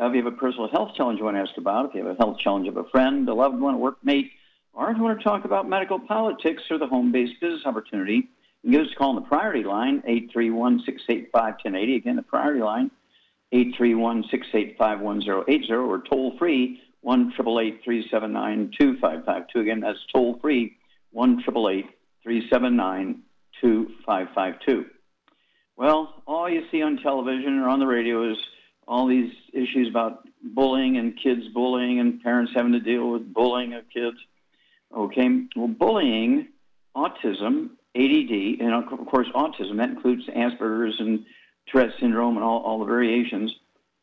Now, 0.00 0.08
if 0.08 0.14
you 0.14 0.24
have 0.24 0.32
a 0.32 0.36
personal 0.36 0.68
health 0.70 0.92
challenge 0.96 1.18
you 1.18 1.26
want 1.26 1.36
to 1.36 1.42
ask 1.42 1.58
about, 1.58 1.90
if 1.90 1.94
you 1.94 2.06
have 2.06 2.16
a 2.16 2.18
health 2.18 2.38
challenge 2.38 2.66
of 2.66 2.78
a 2.78 2.84
friend, 2.84 3.28
a 3.28 3.34
loved 3.34 3.60
one, 3.60 3.74
a 3.74 3.78
workmate, 3.78 4.30
or 4.72 4.90
if 4.90 4.96
you 4.96 5.02
want 5.02 5.18
to 5.18 5.24
talk 5.24 5.44
about 5.44 5.68
medical 5.68 6.00
politics 6.00 6.62
or 6.70 6.78
the 6.78 6.86
home-based 6.86 7.38
business 7.38 7.60
opportunity, 7.66 8.30
you 8.62 8.62
can 8.62 8.72
give 8.72 8.80
us 8.80 8.86
a 8.94 8.96
call 8.96 9.10
on 9.10 9.16
the 9.16 9.28
priority 9.28 9.62
line, 9.62 10.02
831-685-1080. 10.34 11.96
Again, 11.96 12.16
the 12.16 12.22
priority 12.22 12.62
line, 12.62 12.90
831-685-1080, 13.52 15.70
or 15.70 16.02
toll 16.08 16.34
free, 16.38 16.80
1 17.02 17.34
379 17.34 18.72
2552 18.78 19.60
Again, 19.60 19.80
that's 19.80 19.98
toll 20.14 20.38
free, 20.40 20.78
1 21.10 21.42
379 21.42 23.20
2552 23.60 24.86
Well, 25.76 26.22
all 26.26 26.48
you 26.48 26.62
see 26.70 26.80
on 26.80 26.96
television 26.96 27.58
or 27.58 27.68
on 27.68 27.80
the 27.80 27.86
radio 27.86 28.30
is 28.30 28.38
all 28.90 29.06
these 29.06 29.32
issues 29.52 29.88
about 29.88 30.26
bullying 30.42 30.98
and 30.98 31.16
kids 31.16 31.42
bullying 31.54 32.00
and 32.00 32.20
parents 32.20 32.50
having 32.54 32.72
to 32.72 32.80
deal 32.80 33.08
with 33.12 33.32
bullying 33.32 33.72
of 33.72 33.84
kids. 33.88 34.16
Okay, 34.94 35.28
well, 35.54 35.68
bullying, 35.68 36.48
autism, 36.96 37.70
ADD, 37.94 38.60
and 38.60 38.74
of 38.74 39.06
course, 39.06 39.28
autism, 39.32 39.76
that 39.76 39.90
includes 39.90 40.26
Asperger's 40.26 40.98
and 40.98 41.24
Tourette 41.68 41.92
syndrome 42.00 42.36
and 42.36 42.42
all, 42.42 42.62
all 42.62 42.80
the 42.80 42.84
variations, 42.84 43.54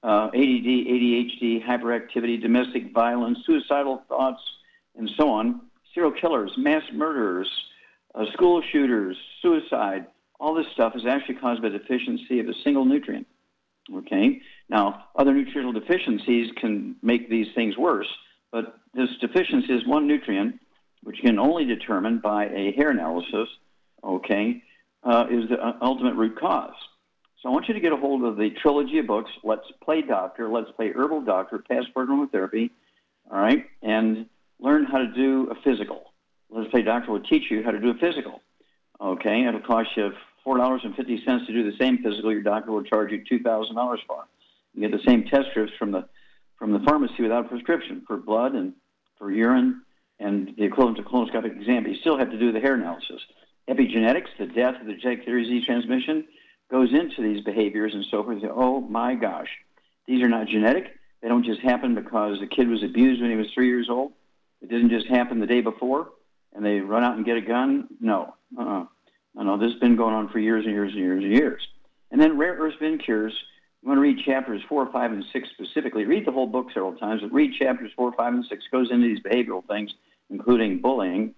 uh, 0.03 0.27
ADD, 0.27 0.87
ADHD, 0.93 1.61
hyperactivity, 1.61 2.41
domestic 2.41 2.93
violence, 2.93 3.39
suicidal 3.45 4.03
thoughts, 4.07 4.41
and 4.95 5.11
so 5.17 5.29
on, 5.29 5.59
serial 5.93 6.13
killers, 6.13 6.51
mass 6.57 6.83
murderers, 6.93 7.49
uh, 8.15 8.25
school 8.31 8.61
shooters, 8.71 9.17
suicide, 9.41 10.07
all 10.39 10.53
this 10.53 10.67
stuff 10.73 10.95
is 10.95 11.05
actually 11.05 11.35
caused 11.35 11.61
by 11.61 11.67
deficiency 11.67 12.39
of 12.39 12.47
a 12.47 12.53
single 12.63 12.85
nutrient. 12.85 13.27
Okay? 13.93 14.41
Now, 14.69 15.05
other 15.15 15.33
nutritional 15.33 15.71
deficiencies 15.71 16.51
can 16.57 16.95
make 17.01 17.29
these 17.29 17.47
things 17.55 17.77
worse, 17.77 18.07
but 18.51 18.77
this 18.93 19.09
deficiency 19.21 19.73
is 19.73 19.85
one 19.85 20.07
nutrient, 20.07 20.59
which 21.03 21.19
can 21.21 21.39
only 21.39 21.65
determine 21.65 22.19
by 22.19 22.47
a 22.47 22.73
hair 22.73 22.89
analysis, 22.89 23.47
okay, 24.03 24.61
uh, 25.03 25.25
is 25.29 25.49
the 25.49 25.57
uh, 25.59 25.77
ultimate 25.81 26.15
root 26.15 26.37
cause. 26.39 26.73
So 27.41 27.49
I 27.49 27.51
want 27.51 27.67
you 27.67 27.75
to 27.75 27.79
get 27.79 27.93
a 27.93 27.97
hold 27.97 28.23
of 28.23 28.35
the 28.35 28.49
trilogy 28.61 28.99
of 28.99 29.07
books, 29.07 29.31
Let's 29.43 29.65
Play 29.83 30.01
Doctor, 30.01 30.49
Let's 30.49 30.71
Play 30.71 30.91
Herbal 30.91 31.21
Doctor, 31.21 31.59
Passport 31.59 32.09
Aromatherapy, 32.09 32.71
all 33.31 33.39
right, 33.39 33.65
and 33.81 34.25
learn 34.59 34.85
how 34.85 34.97
to 34.97 35.07
do 35.07 35.49
a 35.51 35.55
physical. 35.63 36.11
Let's 36.49 36.69
Play 36.71 36.81
Doctor 36.81 37.11
will 37.11 37.21
teach 37.21 37.49
you 37.49 37.63
how 37.63 37.71
to 37.71 37.79
do 37.79 37.91
a 37.91 37.93
physical, 37.93 38.41
okay? 38.99 39.45
It'll 39.45 39.61
cost 39.61 39.89
you 39.95 40.11
$4.50 40.45 41.45
to 41.45 41.53
do 41.53 41.69
the 41.69 41.77
same 41.77 42.01
physical. 42.01 42.31
Your 42.31 42.41
doctor 42.41 42.71
will 42.71 42.83
charge 42.83 43.11
you 43.11 43.21
$2,000 43.29 43.97
for. 44.07 44.25
You 44.77 44.87
get 44.87 44.95
the 44.95 45.09
same 45.09 45.23
test 45.23 45.49
strips 45.49 45.71
from 45.79 45.91
the 45.91 46.07
from 46.59 46.71
the 46.71 46.79
pharmacy 46.79 47.21
without 47.23 47.45
a 47.45 47.49
prescription 47.49 48.03
for 48.05 48.17
blood 48.17 48.53
and 48.53 48.73
for 49.17 49.31
urine 49.31 49.81
and 50.19 50.51
the 50.55 50.63
equivalent 50.63 50.97
to 50.97 51.03
colonoscopic 51.03 51.55
exam. 51.55 51.83
But 51.83 51.93
you 51.93 51.99
still 51.99 52.17
have 52.17 52.31
to 52.31 52.37
do 52.37 52.51
the 52.51 52.59
hair 52.59 52.75
analysis. 52.75 53.21
Epigenetics, 53.67 54.27
the 54.39 54.45
death 54.45 54.79
of 54.79 54.87
the 54.87 54.93
genetic 54.93 55.25
disease 55.25 55.65
transmission, 55.65 56.25
goes 56.69 56.89
into 56.93 57.21
these 57.21 57.43
behaviors 57.43 57.93
and 57.93 58.05
so 58.11 58.23
forth. 58.23 58.43
Oh 58.51 58.81
my 58.81 59.15
gosh, 59.15 59.49
these 60.05 60.21
are 60.23 60.29
not 60.29 60.47
genetic. 60.47 60.93
They 61.21 61.27
don't 61.27 61.45
just 61.45 61.61
happen 61.61 61.95
because 61.95 62.39
the 62.39 62.47
kid 62.47 62.69
was 62.69 62.83
abused 62.83 63.19
when 63.19 63.31
he 63.31 63.37
was 63.37 63.47
three 63.53 63.67
years 63.67 63.89
old. 63.89 64.13
It 64.61 64.69
didn't 64.69 64.91
just 64.91 65.07
happen 65.07 65.39
the 65.39 65.47
day 65.47 65.61
before, 65.61 66.09
and 66.55 66.63
they 66.63 66.79
run 66.81 67.03
out 67.03 67.15
and 67.17 67.25
get 67.25 67.37
a 67.37 67.41
gun. 67.41 67.87
No, 67.99 68.35
uh-uh. 68.57 68.85
no, 69.33 69.43
no. 69.43 69.57
This 69.57 69.71
has 69.71 69.79
been 69.79 69.95
going 69.95 70.13
on 70.13 70.29
for 70.29 70.37
years 70.37 70.65
and 70.65 70.73
years 70.73 70.91
and 70.93 71.01
years 71.01 71.23
and 71.23 71.33
years. 71.33 71.61
And 72.11 72.21
then 72.21 72.37
rare 72.37 72.53
earth 72.53 72.75
spin 72.75 72.99
cures 72.99 73.33
you 73.87 73.91
want 73.91 73.99
to 73.99 74.01
read 74.01 74.25
chapters 74.25 74.61
four, 74.67 74.91
five, 74.91 75.13
and 75.13 75.23
six 75.31 75.47
specifically. 75.49 76.03
Read 76.03 76.25
the 76.25 76.31
whole 76.33 76.45
book 76.45 76.67
several 76.73 76.97
times, 76.97 77.21
but 77.21 77.31
read 77.31 77.53
chapters 77.57 77.89
four, 77.95 78.11
five, 78.11 78.33
and 78.33 78.43
six. 78.43 78.65
Goes 78.69 78.91
into 78.91 79.07
these 79.07 79.21
behavioral 79.21 79.65
things, 79.65 79.93
including 80.29 80.81
bullying. 80.81 81.33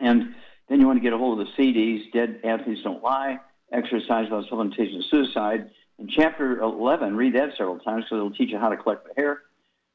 And 0.00 0.34
then 0.70 0.80
you 0.80 0.86
want 0.86 0.96
to 0.96 1.02
get 1.02 1.12
a 1.12 1.18
hold 1.18 1.38
of 1.38 1.46
the 1.46 1.52
CDs, 1.62 2.10
Dead 2.14 2.40
Athletes 2.44 2.80
Don't 2.82 3.02
Lie, 3.02 3.40
Exercise 3.70 4.30
Without 4.30 4.46
Supplementation 4.50 4.96
of 4.96 5.04
Suicide. 5.10 5.68
In 5.98 6.08
chapter 6.08 6.60
11, 6.60 7.14
read 7.14 7.34
that 7.34 7.50
several 7.58 7.78
times 7.78 8.04
because 8.04 8.16
it'll 8.16 8.30
teach 8.30 8.48
you 8.48 8.58
how 8.58 8.70
to 8.70 8.78
collect 8.78 9.06
the 9.06 9.12
hair, 9.20 9.42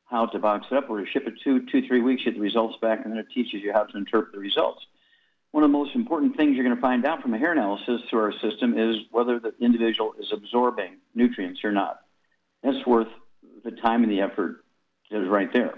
how 0.06 0.28
to 0.28 0.38
box 0.38 0.68
it 0.70 0.78
up, 0.78 0.88
where 0.88 1.04
to 1.04 1.10
ship 1.10 1.24
it 1.26 1.34
two, 1.44 1.66
two, 1.66 1.82
three 1.88 2.02
weeks, 2.02 2.24
get 2.24 2.36
the 2.36 2.42
results 2.42 2.78
back, 2.80 3.06
and 3.06 3.12
then 3.12 3.18
it 3.18 3.26
teaches 3.34 3.64
you 3.64 3.74
how 3.74 3.86
to 3.86 3.98
interpret 3.98 4.34
the 4.34 4.40
results 4.40 4.86
one 5.54 5.64
of 5.64 5.70
the 5.70 5.78
most 5.78 5.94
important 5.94 6.36
things 6.36 6.56
you're 6.56 6.66
going 6.66 6.76
to 6.76 6.82
find 6.82 7.06
out 7.06 7.22
from 7.22 7.36
a 7.36 7.38
hair 7.38 7.52
analysis 7.52 8.02
through 8.10 8.22
our 8.22 8.34
system 8.42 8.76
is 8.76 8.96
whether 9.12 9.40
the 9.40 9.54
individual 9.60 10.16
is 10.20 10.26
absorbing 10.34 10.98
nutrients 11.14 11.64
or 11.64 11.72
not. 11.72 12.00
That's 12.64 12.84
worth 12.88 13.10
the 13.64 13.70
time 13.70 14.02
and 14.02 14.12
the 14.12 14.22
effort 14.22 14.66
that 15.12 15.22
is 15.22 15.30
right 15.30 15.54
there. 15.54 15.76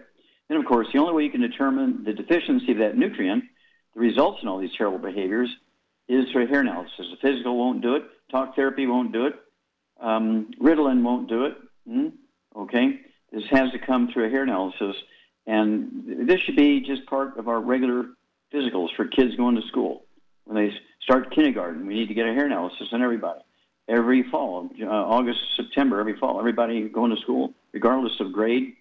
And 0.50 0.58
of 0.58 0.66
course, 0.66 0.88
the 0.94 1.00
only 1.00 1.13
way 1.13 1.24
you 1.24 1.30
can 1.30 1.41
determine 1.41 2.06
the 2.06 2.13
deficiency 2.13 2.72
of 2.72 2.78
that 2.78 2.97
nutrient, 2.97 3.44
the 3.94 4.00
results 4.00 4.41
in 4.41 4.47
all 4.47 4.59
these 4.59 4.74
terrible 4.78 4.97
behaviors, 4.97 5.50
is 6.07 6.31
through 6.31 6.46
a 6.46 6.47
hair 6.47 6.62
analysis. 6.62 7.07
The 7.12 7.18
physical 7.22 7.57
won't 7.57 7.81
do 7.81 7.96
it. 7.96 8.03
Talk 8.31 8.56
therapy 8.56 8.88
won't 8.88 9.12
do 9.12 9.25
it. 9.25 9.34
Um, 10.00 10.52
Ritalin 10.57 11.03
won't 11.03 11.28
do 11.28 11.46
it. 11.47 11.57
Mm? 11.86 12.13
Okay? 12.56 13.02
This 13.34 13.44
has 13.52 13.72
to 13.74 13.80
come 13.80 14.09
through 14.13 14.28
a 14.28 14.30
hair 14.30 14.44
analysis. 14.44 14.96
And 15.46 16.28
this 16.30 16.40
should 16.46 16.56
be 16.56 16.80
just 16.80 17.06
part 17.07 17.38
of 17.38 17.50
our 17.50 17.59
regular 17.59 18.06
physicals 18.56 18.96
for 18.96 19.06
kids 19.06 19.36
going 19.36 19.56
to 19.56 19.68
school. 19.68 20.06
When 20.46 20.56
they 20.56 20.74
start 21.02 21.34
kindergarten, 21.34 21.86
we 21.86 21.94
need 21.94 22.08
to 22.08 22.14
get 22.14 22.28
a 22.28 22.34
hair 22.34 22.46
analysis 22.46 22.88
on 22.92 23.02
everybody. 23.02 23.42
Every 23.88 24.24
fall, 24.32 24.70
uh, 24.82 24.86
August, 24.86 25.40
September, 25.56 26.00
every 26.00 26.18
fall, 26.18 26.40
everybody 26.40 26.88
going 26.90 27.16
to 27.16 27.22
school, 27.22 27.54
regardless 27.72 28.14
of 28.20 28.32
grade, 28.32 28.74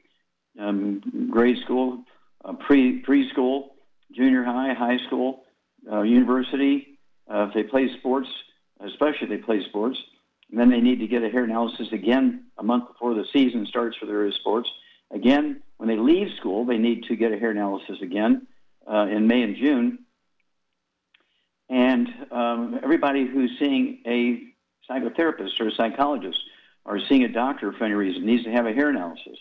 um, 0.59 1.29
grade 1.31 1.57
school, 1.65 2.05
uh, 2.45 2.55
pre 2.55 3.03
preschool, 3.03 3.71
junior 4.13 4.45
high, 4.45 4.73
high 4.73 4.99
school, 5.07 5.45
uh, 5.91 6.03
university. 6.03 6.99
Uh, 7.31 7.47
if 7.49 7.55
they 7.55 7.63
play 7.63 7.89
sports, 7.99 8.29
especially 8.81 9.25
if 9.25 9.29
they 9.29 9.37
play 9.39 9.63
sports, 9.69 9.99
and 10.51 10.59
then 10.59 10.71
they 10.71 10.81
need 10.81 11.01
to 11.01 11.07
get 11.07 11.23
a 11.23 11.29
hair 11.29 11.45
analysis 11.45 11.89
again 11.93 12.45
a 12.59 12.63
month 12.63 12.87
before 12.89 13.15
the 13.15 13.25
season 13.33 13.67
starts 13.67 13.97
for 13.97 14.07
their 14.07 14.31
sports. 14.33 14.69
Again, 15.11 15.63
when 15.79 15.89
they 15.89 15.97
leave 15.97 16.29
school, 16.39 16.65
they 16.65 16.79
need 16.79 17.05
to 17.05 17.17
get 17.17 17.33
a 17.33 17.39
hair 17.39 17.51
analysis 17.51 17.97
again 18.03 18.47
uh, 18.91 19.07
in 19.11 19.27
May 19.27 19.43
and 19.43 19.57
June. 19.57 19.99
And 21.69 22.09
um, 22.31 22.81
everybody 22.83 23.27
who's 23.27 23.53
seeing 23.59 24.01
a 24.07 24.43
psychotherapist 24.91 25.61
or 25.61 25.69
a 25.69 25.73
psychologist 25.73 26.39
or 26.85 27.01
seeing 27.09 27.25
a 27.25 27.29
doctor 27.29 27.73
for 27.73 27.85
any 27.85 27.95
reason 27.95 28.27
needs 28.27 28.45
to 28.45 28.51
have 28.51 28.67
a 28.67 28.73
hair 28.73 28.91
analysis. 28.91 29.39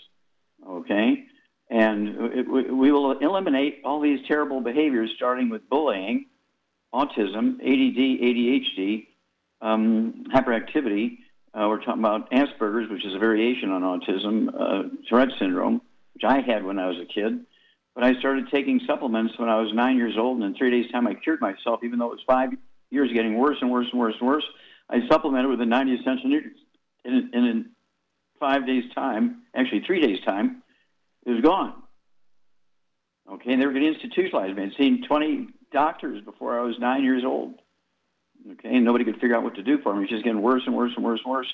Okay? 0.68 1.26
And 1.70 2.34
it, 2.34 2.48
we 2.48 2.92
will 2.92 3.12
eliminate 3.20 3.82
all 3.84 4.00
these 4.00 4.20
terrible 4.28 4.62
behaviors, 4.62 5.12
starting 5.16 5.50
with 5.50 5.68
bullying, 5.70 6.28
autism, 6.94 7.56
ADD, 7.56 8.22
ADHD, 8.22 9.08
um, 9.62 10.26
hyperactivity. 10.34 11.18
Uh, 11.54 11.68
we're 11.68 11.80
talking 11.80 12.00
about 12.00 12.32
Asperger's, 12.32 12.90
which 12.90 13.06
is 13.06 13.14
a 13.14 13.20
variation 13.20 13.72
on 13.72 13.82
autism, 13.82 14.50
uh, 14.50 14.90
Tourette 15.10 15.32
syndrome, 15.40 15.82
which 16.14 16.24
I 16.24 16.42
had 16.42 16.64
when 16.64 16.80
I 16.80 16.88
was 16.88 16.98
a 16.98 17.06
kid. 17.06 17.46
But 17.96 18.04
I 18.04 18.16
started 18.20 18.50
taking 18.50 18.82
supplements 18.88 19.38
when 19.38 19.50
I 19.50 19.62
was 19.62 19.72
nine 19.74 19.98
years 19.98 20.16
old, 20.18 20.38
and 20.38 20.46
in 20.46 20.56
three 20.56 20.72
days' 20.72 20.92
time, 20.92 21.08
I 21.08 21.14
cured 21.14 21.42
myself, 21.42 21.84
even 21.84 22.00
though 22.00 22.08
it 22.08 22.16
was 22.16 22.24
five 22.26 22.50
years 22.90 23.12
getting 23.14 23.38
worse 23.38 23.58
and 23.62 23.72
worse 23.72 23.88
and 23.92 24.00
worse 24.00 24.16
and 24.20 24.28
worse. 24.28 24.46
I 24.90 25.08
supplemented 25.08 25.50
with 25.50 25.60
the 25.60 25.66
90 25.66 25.94
essential 25.94 26.30
nutrients 26.30 26.60
in, 27.06 27.30
in 27.34 27.70
five 28.40 28.66
days' 28.66 28.92
time, 28.94 29.44
actually 29.56 29.82
three 29.86 30.02
days' 30.02 30.20
time, 30.26 30.64
it 31.26 31.32
was 31.32 31.42
gone. 31.42 31.74
Okay, 33.32 33.54
and 33.54 33.62
they 33.62 33.66
were 33.66 33.74
getting 33.74 33.94
institutionalized. 33.94 34.56
Me, 34.56 34.64
I 34.64 34.66
had 34.66 34.76
seen 34.78 35.06
20 35.08 35.48
doctors 35.72 36.24
before 36.24 36.60
I 36.60 36.64
was 36.64 36.78
nine 36.80 37.04
years 37.04 37.24
old. 37.26 37.56
Okay, 38.52 38.76
and 38.76 38.84
nobody 38.84 39.06
could 39.06 39.16
figure 39.16 39.36
out 39.36 39.44
what 39.44 39.56
to 39.56 39.64
do 39.64 39.78
for 39.82 39.94
me. 39.94 40.00
It 40.00 40.02
was 40.02 40.10
just 40.10 40.24
getting 40.24 40.42
worse 40.42 40.64
and 40.66 40.76
worse 40.76 40.92
and 40.96 41.06
worse 41.06 41.22
and 41.24 41.32
worse. 41.32 41.54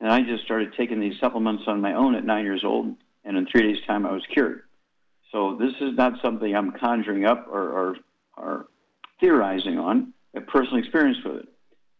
And 0.00 0.10
I 0.10 0.20
just 0.22 0.44
started 0.44 0.74
taking 0.76 1.00
these 1.00 1.18
supplements 1.20 1.62
on 1.66 1.80
my 1.80 1.94
own 1.94 2.14
at 2.14 2.24
nine 2.24 2.44
years 2.44 2.64
old, 2.64 2.94
and 3.24 3.36
in 3.36 3.46
three 3.46 3.62
days' 3.62 3.82
time, 3.86 4.04
I 4.04 4.12
was 4.12 4.22
cured. 4.32 4.62
So 5.32 5.56
this 5.58 5.72
is 5.80 5.96
not 5.96 6.20
something 6.22 6.54
I'm 6.54 6.72
conjuring 6.72 7.24
up 7.24 7.48
or, 7.50 7.70
or, 7.70 7.96
or 8.36 8.66
theorizing 9.18 9.78
on. 9.78 10.12
Have 10.34 10.46
personal 10.46 10.78
experience 10.78 11.18
with 11.24 11.36
it. 11.36 11.48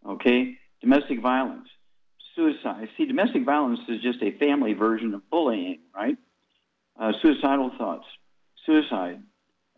Okay, 0.07 0.55
domestic 0.81 1.21
violence, 1.21 1.69
suicide. 2.35 2.89
See, 2.97 3.07
domestic 3.07 3.45
violence 3.45 3.81
is 3.89 4.03
just 4.03 4.23
a 4.23 4.33
family 4.39 4.75
version 4.75 5.15
of 5.15 5.29
bullying, 5.31 5.81
right? 5.95 6.17
Uh, 6.99 7.13
suicidal 7.23 7.71
thoughts, 7.79 8.05
suicide. 8.67 9.23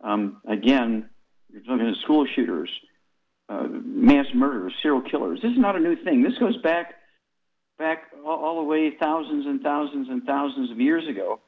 Um, 0.03 0.41
again, 0.47 1.09
you're 1.51 1.61
looking 1.67 1.87
at 1.87 1.95
school 1.97 2.25
shooters, 2.35 2.69
uh, 3.49 3.67
mass 3.69 4.25
murderers, 4.33 4.73
serial 4.81 5.01
killers. 5.01 5.39
This 5.41 5.51
is 5.51 5.59
not 5.59 5.75
a 5.75 5.79
new 5.79 5.95
thing. 6.03 6.23
This 6.23 6.37
goes 6.39 6.57
back 6.57 6.95
back 7.77 8.03
all, 8.25 8.43
all 8.43 8.57
the 8.57 8.63
way 8.63 8.95
thousands 8.99 9.45
and 9.45 9.61
thousands 9.61 10.07
and 10.09 10.23
thousands 10.23 10.71
of 10.71 10.79
years 10.79 11.07
ago, 11.07 11.39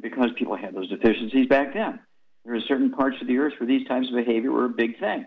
because 0.00 0.30
people 0.36 0.56
had 0.56 0.74
those 0.74 0.88
deficiencies 0.88 1.46
back 1.46 1.74
then. 1.74 2.00
There 2.44 2.54
are 2.54 2.60
certain 2.60 2.90
parts 2.90 3.16
of 3.20 3.26
the 3.26 3.38
earth 3.38 3.54
where 3.58 3.66
these 3.66 3.86
types 3.86 4.08
of 4.08 4.14
behavior 4.14 4.50
were 4.50 4.66
a 4.66 4.70
big 4.70 4.98
thing. 4.98 5.26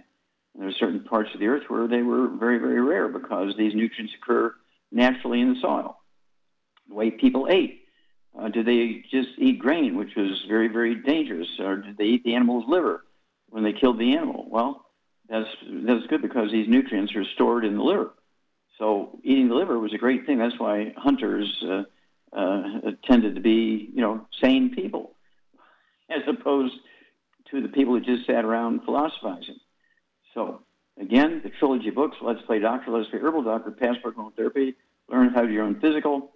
And 0.53 0.61
there 0.61 0.69
are 0.69 0.73
certain 0.73 1.03
parts 1.03 1.29
of 1.33 1.39
the 1.39 1.47
earth 1.47 1.63
where 1.67 1.87
they 1.87 2.01
were 2.01 2.27
very, 2.27 2.57
very 2.59 2.81
rare 2.81 3.07
because 3.07 3.55
these 3.57 3.75
nutrients 3.75 4.13
occur 4.21 4.53
naturally 4.91 5.41
in 5.41 5.53
the 5.53 5.59
soil. 5.59 5.97
The 6.87 6.95
way 6.95 7.11
people 7.11 7.47
ate. 7.49 7.81
Uh, 8.37 8.49
did 8.49 8.65
they 8.65 9.03
just 9.11 9.29
eat 9.37 9.59
grain, 9.59 9.95
which 9.95 10.15
was 10.15 10.43
very, 10.47 10.67
very 10.67 10.95
dangerous, 10.95 11.47
or 11.59 11.77
did 11.77 11.97
they 11.97 12.05
eat 12.05 12.23
the 12.23 12.33
animal's 12.33 12.65
liver 12.67 13.03
when 13.49 13.63
they 13.63 13.73
killed 13.73 13.99
the 13.99 14.15
animal? 14.15 14.47
Well, 14.49 14.85
that's 15.29 15.49
that's 15.61 16.07
good 16.07 16.21
because 16.21 16.51
these 16.51 16.67
nutrients 16.67 17.15
are 17.15 17.23
stored 17.35 17.63
in 17.63 17.77
the 17.77 17.83
liver. 17.83 18.11
So 18.79 19.19
eating 19.23 19.49
the 19.49 19.55
liver 19.55 19.77
was 19.77 19.93
a 19.93 19.99
great 19.99 20.25
thing. 20.25 20.39
That's 20.39 20.59
why 20.59 20.93
hunters 20.97 21.63
uh, 21.63 21.83
tended 23.03 23.35
to 23.35 23.41
be, 23.41 23.89
you 23.93 24.01
know, 24.01 24.25
sane 24.41 24.73
people, 24.73 25.15
as 26.09 26.21
opposed 26.27 26.73
to 27.51 27.61
the 27.61 27.67
people 27.67 27.93
who 27.93 28.01
just 28.01 28.25
sat 28.25 28.45
around 28.45 28.81
philosophizing. 28.83 29.57
So 30.33 30.61
again, 30.99 31.41
the 31.43 31.49
trilogy 31.49 31.89
books: 31.89 32.17
Let's 32.21 32.41
Play 32.43 32.59
Doctor, 32.59 32.91
Let's 32.91 33.09
Play 33.09 33.19
Herbal 33.19 33.43
Doctor, 33.43 33.71
Passport 33.71 34.15
Home 34.15 34.33
Therapy, 34.35 34.75
Learn 35.09 35.29
How 35.29 35.41
to 35.41 35.47
Do 35.47 35.53
Your 35.53 35.63
Own 35.63 35.79
Physical, 35.79 36.31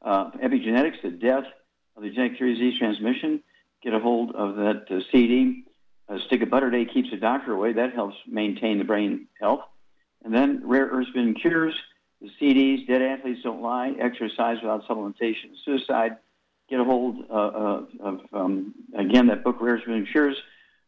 uh, 0.00 0.30
Epigenetics, 0.32 1.02
the 1.02 1.10
death 1.10 1.44
of 1.96 2.02
the 2.02 2.10
genetic 2.10 2.38
disease 2.38 2.78
transmission. 2.78 3.42
Get 3.82 3.94
a 3.94 3.98
hold 3.98 4.34
of 4.34 4.56
that 4.56 4.84
uh, 4.90 5.00
CD. 5.10 5.64
A 6.08 6.18
stick 6.26 6.42
of 6.42 6.50
butter 6.50 6.70
day 6.70 6.84
keeps 6.84 7.10
the 7.10 7.16
doctor 7.16 7.52
away. 7.52 7.72
That 7.72 7.94
helps 7.94 8.16
maintain 8.26 8.78
the 8.78 8.84
brain 8.84 9.28
health. 9.40 9.60
And 10.24 10.32
then 10.32 10.62
rare 10.64 10.86
earths 10.86 11.10
been 11.10 11.34
cures, 11.34 11.74
the 12.22 12.30
CDs, 12.40 12.86
dead 12.86 13.02
athletes 13.02 13.40
don't 13.42 13.62
lie, 13.62 13.94
exercise 13.98 14.58
without 14.62 14.86
supplementation, 14.86 15.50
suicide. 15.64 16.16
Get 16.70 16.78
a 16.78 16.84
hold 16.84 17.16
uh, 17.28 17.34
uh, 17.34 17.84
of, 18.00 18.20
um, 18.32 18.74
again, 18.96 19.26
that 19.26 19.42
book, 19.42 19.56
Rare 19.60 19.82
Been 19.84 20.06
Cures. 20.06 20.36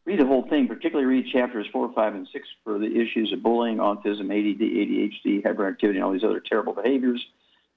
Read 0.04 0.20
the 0.20 0.26
whole 0.26 0.46
thing, 0.48 0.69
particularly 0.69 1.06
read 1.06 1.26
chapters 1.32 1.66
four, 1.72 1.92
five, 1.92 2.14
and 2.14 2.28
six 2.32 2.46
for 2.62 2.78
the 2.78 2.86
issues 2.86 3.32
of 3.32 3.42
bullying, 3.42 3.78
autism, 3.78 4.31
ADD, 4.31 4.60
ADHD, 4.60 5.42
hyperactivity, 5.42 5.96
and 5.96 6.04
all 6.04 6.12
these 6.12 6.22
other 6.22 6.40
terrible 6.40 6.72
behaviors. 6.72 7.25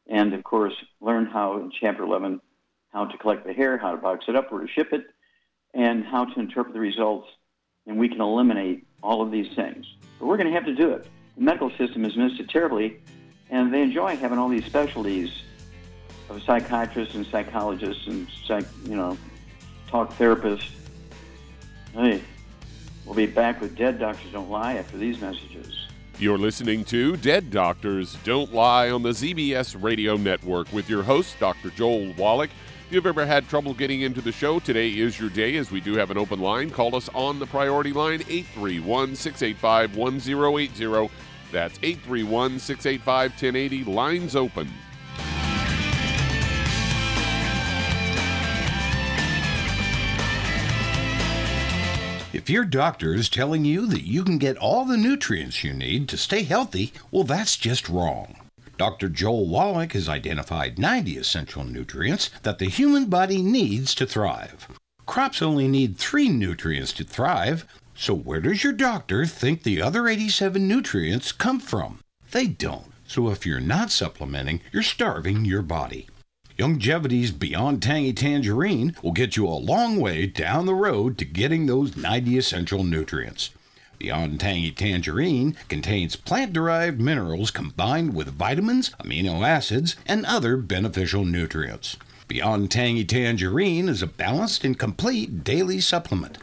And 0.07 0.33
of 0.33 0.43
course, 0.43 0.73
learn 1.01 1.25
how 1.25 1.57
in 1.57 1.71
chapter 1.71 2.03
11 2.03 2.39
how 2.93 3.05
to 3.05 3.17
collect 3.17 3.45
the 3.45 3.53
hair, 3.53 3.77
how 3.77 3.91
to 3.91 3.97
box 3.97 4.25
it 4.27 4.35
up, 4.35 4.51
where 4.51 4.61
to 4.61 4.67
ship 4.67 4.93
it, 4.93 5.05
and 5.73 6.05
how 6.05 6.25
to 6.25 6.39
interpret 6.39 6.73
the 6.73 6.79
results. 6.79 7.27
And 7.87 7.97
we 7.97 8.07
can 8.07 8.21
eliminate 8.21 8.85
all 9.01 9.21
of 9.21 9.31
these 9.31 9.53
things. 9.55 9.85
But 10.19 10.27
we're 10.27 10.37
going 10.37 10.47
to 10.47 10.53
have 10.53 10.65
to 10.65 10.75
do 10.75 10.91
it. 10.91 11.07
The 11.37 11.43
medical 11.43 11.69
system 11.77 12.03
has 12.03 12.15
missed 12.15 12.39
it 12.39 12.49
terribly, 12.49 12.99
and 13.49 13.73
they 13.73 13.81
enjoy 13.81 14.15
having 14.15 14.37
all 14.37 14.49
these 14.49 14.65
specialties 14.65 15.43
of 16.29 16.41
psychiatrists 16.43 17.15
and 17.15 17.25
psychologists 17.27 18.07
and 18.07 18.27
psych, 18.45 18.65
you 18.83 18.95
know, 18.95 19.17
talk 19.87 20.13
therapists. 20.17 20.69
Hey, 21.93 22.21
we'll 23.05 23.15
be 23.15 23.25
back 23.25 23.61
with 23.61 23.75
Dead 23.75 23.99
Doctors 23.99 24.31
Don't 24.31 24.49
Lie 24.49 24.75
after 24.75 24.97
these 24.97 25.21
messages. 25.21 25.87
You're 26.19 26.37
listening 26.37 26.83
to 26.85 27.15
Dead 27.15 27.51
Doctors 27.51 28.17
Don't 28.23 28.53
Lie 28.53 28.89
on 28.89 29.03
the 29.03 29.11
ZBS 29.11 29.81
Radio 29.81 30.17
Network 30.17 30.71
with 30.73 30.89
your 30.89 31.03
host, 31.03 31.37
Dr. 31.39 31.69
Joel 31.69 32.13
Wallach. 32.13 32.49
If 32.87 32.93
you've 32.93 33.05
ever 33.05 33.25
had 33.25 33.47
trouble 33.47 33.73
getting 33.73 34.01
into 34.01 34.21
the 34.21 34.31
show, 34.31 34.59
today 34.59 34.89
is 34.89 35.19
your 35.19 35.29
day 35.29 35.57
as 35.57 35.71
we 35.71 35.79
do 35.79 35.95
have 35.95 36.09
an 36.09 36.17
open 36.17 36.39
line. 36.39 36.69
Call 36.69 36.95
us 36.95 37.09
on 37.13 37.37
the 37.37 37.45
priority 37.45 37.93
line 37.93 38.21
831 38.29 39.15
685 39.15 39.95
1080. 39.95 41.13
That's 41.51 41.79
831 41.81 42.59
685 42.59 43.31
1080. 43.31 43.83
Lines 43.85 44.35
open. 44.35 44.69
If 52.33 52.51
your 52.51 52.65
doctor 52.65 53.13
is 53.13 53.29
telling 53.29 53.65
you 53.65 53.87
that 53.87 54.05
you 54.05 54.23
can 54.23 54.37
get 54.37 54.57
all 54.57 54.85
the 54.85 54.95
nutrients 54.95 55.63
you 55.63 55.73
need 55.73 56.07
to 56.09 56.17
stay 56.17 56.43
healthy, 56.43 56.93
well, 57.09 57.23
that's 57.23 57.57
just 57.57 57.89
wrong. 57.89 58.35
Dr. 58.77 59.09
Joel 59.09 59.47
Wallach 59.47 59.93
has 59.93 60.07
identified 60.07 60.77
90 60.77 61.17
essential 61.17 61.63
nutrients 61.63 62.29
that 62.43 62.59
the 62.59 62.69
human 62.69 63.05
body 63.05 63.41
needs 63.41 63.95
to 63.95 64.05
thrive. 64.05 64.67
Crops 65.07 65.41
only 65.41 65.67
need 65.67 65.97
three 65.97 66.29
nutrients 66.29 66.93
to 66.93 67.03
thrive, 67.03 67.65
so 67.97 68.13
where 68.13 68.39
does 68.39 68.63
your 68.63 68.73
doctor 68.73 69.25
think 69.25 69.63
the 69.63 69.81
other 69.81 70.07
87 70.07 70.67
nutrients 70.67 71.31
come 71.31 71.59
from? 71.59 71.99
They 72.31 72.45
don't. 72.45 72.91
So 73.07 73.29
if 73.29 73.45
you're 73.45 73.59
not 73.59 73.89
supplementing, 73.89 74.61
you're 74.71 74.83
starving 74.83 75.45
your 75.45 75.63
body. 75.63 76.07
Youngevity's 76.59 77.31
Beyond 77.31 77.81
Tangy 77.81 78.13
Tangerine 78.13 78.95
will 79.01 79.13
get 79.13 79.35
you 79.35 79.47
a 79.47 79.49
long 79.49 79.99
way 79.99 80.27
down 80.27 80.67
the 80.67 80.75
road 80.75 81.17
to 81.17 81.25
getting 81.25 81.65
those 81.65 81.97
90 81.97 82.37
essential 82.37 82.83
nutrients. 82.83 83.49
Beyond 83.97 84.39
Tangy 84.39 84.71
Tangerine 84.71 85.55
contains 85.67 86.15
plant 86.15 86.53
derived 86.53 87.01
minerals 87.01 87.49
combined 87.49 88.13
with 88.13 88.27
vitamins, 88.27 88.91
amino 88.99 89.47
acids, 89.47 89.95
and 90.05 90.23
other 90.25 90.57
beneficial 90.57 91.25
nutrients. 91.25 91.97
Beyond 92.27 92.69
Tangy 92.69 93.05
Tangerine 93.05 93.89
is 93.89 94.03
a 94.03 94.07
balanced 94.07 94.63
and 94.63 94.77
complete 94.77 95.43
daily 95.43 95.79
supplement. 95.79 96.37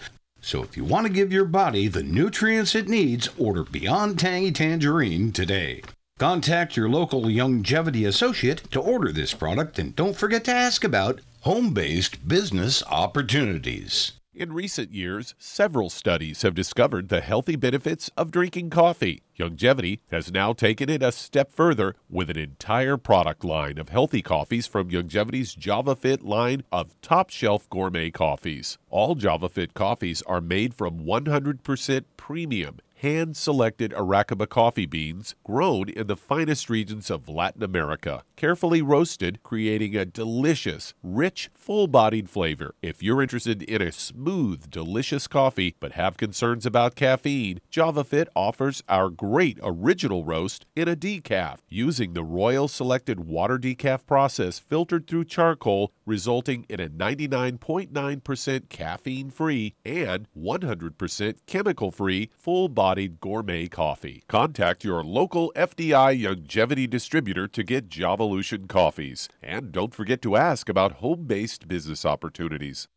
So 0.45 0.63
if 0.63 0.77
you 0.77 0.85
want 0.85 1.07
to 1.07 1.13
give 1.13 1.33
your 1.33 1.47
body 1.47 1.89
the 1.89 2.03
nutrients 2.03 2.75
it 2.75 2.87
needs, 2.87 3.31
order 3.39 3.65
Beyond 3.65 4.19
Tangy 4.19 4.53
Tangerine 4.53 5.33
today. 5.33 5.81
Contact 6.19 6.77
your 6.77 6.87
local 6.87 7.23
Youngevity 7.23 8.07
associate 8.07 8.71
to 8.71 8.79
order 8.79 9.11
this 9.11 9.33
product 9.33 9.79
and 9.79 9.97
don't 9.97 10.19
forget 10.19 10.45
to 10.45 10.53
ask 10.53 10.85
about 10.85 11.23
home 11.41 11.73
based 11.73 12.29
business 12.29 12.83
opportunities. 12.91 14.13
In 14.37 14.53
recent 14.53 14.93
years, 14.93 15.37
several 15.39 15.89
studies 15.89 16.43
have 16.43 16.57
discovered 16.57 17.09
the 17.09 17.21
healthy 17.21 17.55
benefits 17.55 18.11
of 18.17 18.33
drinking 18.33 18.71
coffee. 18.71 19.23
Youngevity 19.39 20.01
has 20.11 20.33
now 20.33 20.53
taken 20.53 20.91
it 20.91 21.05
a 21.05 21.13
step 21.13 21.53
further 21.53 21.95
with 22.11 22.29
an 22.31 22.37
entire 22.37 22.97
product 22.97 23.45
line 23.45 23.79
of 23.79 23.91
healthy 23.91 24.23
coffees 24.23 24.67
from 24.67 24.91
Youngevity's 24.91 25.55
JavaFit 25.55 26.25
line 26.25 26.65
of 26.73 27.01
top 27.01 27.31
shelf 27.31 27.71
gourmet 27.71 28.11
coffees. 28.11 28.77
All 28.91 29.15
JavaFit 29.15 29.73
coffees 29.73 30.21
are 30.23 30.41
made 30.41 30.75
from 30.75 31.05
100% 31.05 32.05
premium 32.17 32.81
hand 33.05 33.37
selected 33.37 33.93
Arabica 33.93 34.49
coffee 34.49 34.87
beans 34.87 35.35
grown 35.45 35.91
in 35.91 36.07
the 36.07 36.17
finest 36.17 36.71
regions 36.71 37.11
of 37.11 37.29
Latin 37.29 37.63
America, 37.63 38.23
carefully 38.35 38.81
roasted, 38.81 39.43
creating 39.43 39.95
a 39.95 40.07
delicious, 40.07 40.95
rich, 41.03 41.51
full 41.53 41.87
bodied 41.87 42.31
flavor. 42.31 42.75
If 42.81 43.03
you're 43.03 43.21
interested 43.21 43.63
in 43.63 43.83
a 43.83 43.93
smooth, 43.93 44.71
delicious 44.71 45.27
coffee 45.27 45.77
but 45.81 45.93
have 45.93 46.17
concerns 46.17 46.65
about 46.65 46.95
caffeine, 46.95 47.61
JavaFit 47.71 48.29
offers 48.35 48.83
our 48.89 49.11
great 49.11 49.59
original 49.63 50.25
roast 50.25 50.65
in 50.75 50.89
a 50.89 50.97
decaf 50.97 51.59
using 51.69 52.15
the 52.15 52.25
Royal 52.25 52.69
Selected 52.69 53.21
Water 53.21 53.59
Decaf 53.59 54.07
process 54.07 54.59
filtered 54.59 55.07
through 55.07 55.27
charcoal, 55.27 55.93
resulting 56.07 56.65
in 56.69 56.81
a 56.81 56.89
99.9% 56.89 58.69
caffeine 58.69 59.31
free 59.31 59.75
and 59.85 60.29
100% 60.37 61.35
chemical 61.47 61.91
free 61.91 62.31
full 62.37 62.69
bodied 62.69 63.21
gourmet 63.21 63.67
coffee. 63.67 64.23
Contact 64.29 64.85
your 64.85 65.03
local 65.03 65.53
FDI 65.57 66.21
Youngevity 66.21 66.89
distributor 66.89 67.49
to 67.49 67.63
get 67.63 67.89
Javalution 67.89 68.69
coffees. 68.69 69.29
And 69.43 69.73
don't 69.73 69.95
forget 69.95 70.23
to 70.23 70.37
ask 70.37 70.69
about 70.69 70.93
home 70.93 71.25
based 71.25 71.69
business 71.69 72.05
opportunities. 72.05 72.89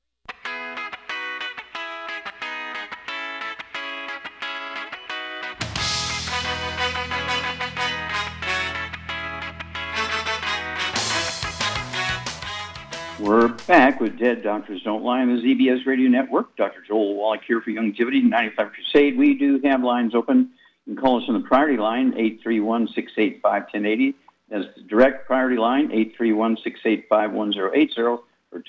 We're 13.19 13.47
back 13.47 13.99
with 13.99 14.19
Dead 14.19 14.43
Doctors 14.43 14.83
Don't 14.83 15.03
Lie 15.03 15.21
on 15.21 15.35
the 15.35 15.41
ZBS 15.41 15.87
Radio 15.87 16.07
Network. 16.07 16.55
Dr. 16.55 16.83
Joel 16.87 17.15
Wallach 17.15 17.41
here 17.47 17.61
for 17.61 17.71
Youngevity 17.71 18.21
95 18.21 18.71
Crusade. 18.71 19.17
We 19.17 19.33
do 19.33 19.59
have 19.63 19.81
lines 19.81 20.13
open. 20.13 20.51
You 20.85 20.93
can 20.93 21.01
call 21.01 21.17
us 21.17 21.23
on 21.27 21.33
the 21.33 21.47
priority 21.47 21.77
line, 21.77 22.13
831 22.15 22.89
685 22.89 23.63
1080. 23.73 24.13
That's 24.49 24.65
the 24.75 24.83
direct 24.83 25.25
priority 25.25 25.57
line, 25.57 25.85
831 25.85 26.57
685 26.63 27.31
1080, 27.31 28.01
or 28.01 28.19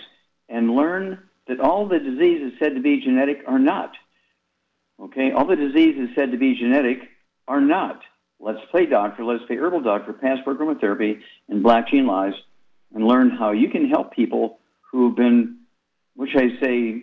and 0.48 0.70
learn 0.76 1.18
that 1.48 1.58
all 1.58 1.86
the 1.88 1.98
diseases 1.98 2.52
said 2.60 2.76
to 2.76 2.80
be 2.80 3.00
genetic 3.00 3.42
are 3.48 3.58
not. 3.58 3.92
Okay? 5.00 5.32
All 5.32 5.46
the 5.46 5.56
diseases 5.56 6.10
said 6.14 6.30
to 6.30 6.38
be 6.38 6.54
genetic 6.54 7.10
are 7.48 7.60
not. 7.60 8.00
Let's 8.38 8.60
Play 8.70 8.86
Doctor, 8.86 9.24
Let's 9.24 9.44
Play 9.44 9.56
Herbal 9.56 9.80
Doctor, 9.80 10.12
Passport 10.12 10.60
Aromatherapy, 10.60 11.20
and 11.48 11.62
Black 11.62 11.88
Gene 11.88 12.06
Lies, 12.06 12.34
and 12.94 13.06
learn 13.06 13.30
how 13.30 13.50
you 13.50 13.68
can 13.68 13.88
help 13.88 14.12
people 14.12 14.58
who've 14.90 15.14
been, 15.14 15.58
which 16.14 16.30
I 16.36 16.58
say, 16.62 17.02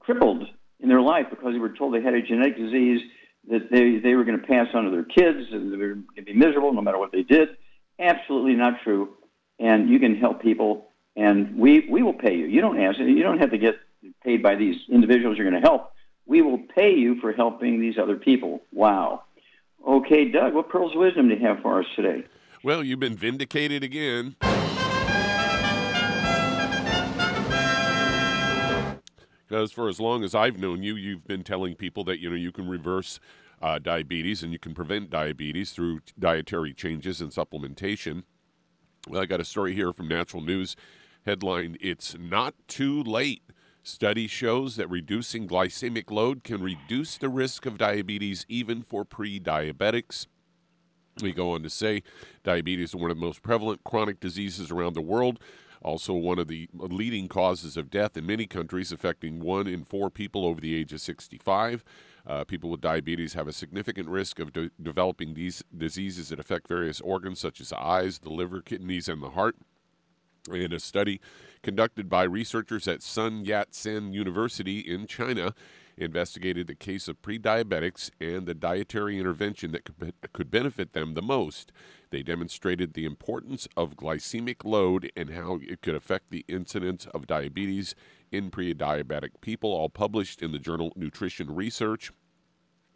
crippled 0.00 0.44
in 0.80 0.88
their 0.88 1.00
life 1.00 1.26
because 1.30 1.52
they 1.52 1.58
were 1.58 1.70
told 1.70 1.94
they 1.94 2.02
had 2.02 2.14
a 2.14 2.22
genetic 2.22 2.56
disease 2.56 3.00
that 3.48 3.70
they, 3.70 3.98
they 3.98 4.14
were 4.14 4.24
going 4.24 4.40
to 4.40 4.46
pass 4.46 4.66
on 4.74 4.84
to 4.84 4.90
their 4.90 5.04
kids 5.04 5.48
and 5.52 5.72
they 5.72 5.76
were 5.76 5.94
going 5.94 6.04
to 6.16 6.22
be 6.22 6.34
miserable 6.34 6.72
no 6.72 6.82
matter 6.82 6.98
what 6.98 7.12
they 7.12 7.22
did. 7.22 7.50
Absolutely 7.98 8.54
not 8.54 8.74
true. 8.82 9.14
And 9.58 9.88
you 9.88 9.98
can 9.98 10.16
help 10.16 10.42
people, 10.42 10.88
and 11.16 11.56
we, 11.56 11.86
we 11.90 12.02
will 12.02 12.14
pay 12.14 12.34
you. 12.34 12.46
You 12.46 12.60
don't 12.60 12.80
ask, 12.80 12.98
you 12.98 13.22
don't 13.22 13.38
have 13.38 13.50
to 13.50 13.58
get 13.58 13.76
paid 14.24 14.42
by 14.42 14.54
these 14.56 14.76
individuals 14.88 15.36
you're 15.36 15.48
going 15.48 15.60
to 15.60 15.66
help. 15.66 15.92
We 16.26 16.40
will 16.42 16.58
pay 16.58 16.94
you 16.94 17.20
for 17.20 17.32
helping 17.32 17.80
these 17.80 17.98
other 17.98 18.16
people. 18.16 18.62
Wow. 18.72 19.24
Okay, 19.86 20.30
Doug, 20.30 20.54
what 20.54 20.68
pearls 20.68 20.92
of 20.92 21.00
wisdom 21.00 21.28
do 21.28 21.34
you 21.34 21.46
have 21.46 21.60
for 21.60 21.80
us 21.80 21.86
today? 21.94 22.24
Well, 22.62 22.82
you've 22.84 23.00
been 23.00 23.16
vindicated 23.16 23.82
again. 23.82 24.36
Because 29.50 29.72
for 29.72 29.88
as 29.88 29.98
long 29.98 30.22
as 30.22 30.32
I've 30.32 30.60
known 30.60 30.84
you, 30.84 30.94
you've 30.94 31.26
been 31.26 31.42
telling 31.42 31.74
people 31.74 32.04
that 32.04 32.20
you 32.20 32.30
know 32.30 32.36
you 32.36 32.52
can 32.52 32.68
reverse 32.68 33.18
uh, 33.60 33.80
diabetes 33.80 34.44
and 34.44 34.52
you 34.52 34.60
can 34.60 34.74
prevent 34.74 35.10
diabetes 35.10 35.72
through 35.72 36.02
dietary 36.16 36.72
changes 36.72 37.20
and 37.20 37.32
supplementation. 37.32 38.22
Well, 39.08 39.20
I 39.20 39.26
got 39.26 39.40
a 39.40 39.44
story 39.44 39.74
here 39.74 39.92
from 39.92 40.06
Natural 40.06 40.40
News 40.40 40.76
headline 41.26 41.76
It's 41.80 42.16
not 42.16 42.54
too 42.68 43.02
late. 43.02 43.42
Study 43.82 44.28
shows 44.28 44.76
that 44.76 44.88
reducing 44.88 45.48
glycemic 45.48 46.12
load 46.12 46.44
can 46.44 46.62
reduce 46.62 47.18
the 47.18 47.28
risk 47.28 47.66
of 47.66 47.76
diabetes 47.76 48.46
even 48.48 48.82
for 48.82 49.04
pre 49.04 49.40
diabetics. 49.40 50.28
We 51.20 51.32
go 51.32 51.54
on 51.54 51.64
to 51.64 51.70
say 51.70 52.04
diabetes 52.44 52.90
is 52.90 52.94
one 52.94 53.10
of 53.10 53.16
the 53.16 53.26
most 53.26 53.42
prevalent 53.42 53.82
chronic 53.82 54.20
diseases 54.20 54.70
around 54.70 54.92
the 54.92 55.00
world, 55.00 55.40
also 55.82 56.12
one 56.12 56.38
of 56.38 56.48
the 56.48 56.68
leading 56.74 57.28
causes 57.28 57.76
of 57.76 57.90
death 57.90 58.16
in 58.16 58.26
many 58.26 58.46
countries, 58.46 58.92
affecting 58.92 59.40
one 59.40 59.66
in 59.66 59.84
four 59.84 60.10
people 60.10 60.44
over 60.44 60.60
the 60.60 60.74
age 60.74 60.92
of 60.92 61.00
65. 61.00 61.84
Uh, 62.26 62.44
people 62.44 62.70
with 62.70 62.80
diabetes 62.80 63.32
have 63.32 63.48
a 63.48 63.52
significant 63.52 64.08
risk 64.08 64.38
of 64.38 64.52
de- 64.52 64.70
developing 64.80 65.34
these 65.34 65.64
diseases 65.76 66.28
that 66.28 66.38
affect 66.38 66.68
various 66.68 67.00
organs 67.00 67.40
such 67.40 67.60
as 67.60 67.70
the 67.70 67.80
eyes, 67.80 68.18
the 68.18 68.30
liver, 68.30 68.60
kidneys, 68.60 69.08
and 69.08 69.22
the 69.22 69.30
heart. 69.30 69.56
In 70.50 70.72
a 70.72 70.78
study 70.78 71.20
conducted 71.62 72.08
by 72.08 72.22
researchers 72.22 72.88
at 72.88 73.02
Sun 73.02 73.44
Yat 73.44 73.74
sen 73.74 74.12
University 74.12 74.80
in 74.80 75.06
China, 75.06 75.54
investigated 76.00 76.66
the 76.66 76.74
case 76.74 77.06
of 77.08 77.20
pre-diabetics 77.22 78.10
and 78.20 78.46
the 78.46 78.54
dietary 78.54 79.18
intervention 79.18 79.72
that 79.72 79.84
could, 79.84 80.14
could 80.32 80.50
benefit 80.50 80.92
them 80.92 81.14
the 81.14 81.22
most. 81.22 81.70
They 82.10 82.22
demonstrated 82.22 82.94
the 82.94 83.04
importance 83.04 83.68
of 83.76 83.96
glycemic 83.96 84.64
load 84.64 85.12
and 85.14 85.30
how 85.30 85.60
it 85.62 85.82
could 85.82 85.94
affect 85.94 86.30
the 86.30 86.44
incidence 86.48 87.06
of 87.06 87.26
diabetes 87.26 87.94
in 88.32 88.50
pre-diabetic 88.50 89.40
people, 89.40 89.70
all 89.70 89.88
published 89.88 90.42
in 90.42 90.52
the 90.52 90.58
journal 90.58 90.92
Nutrition 90.96 91.54
Research. 91.54 92.12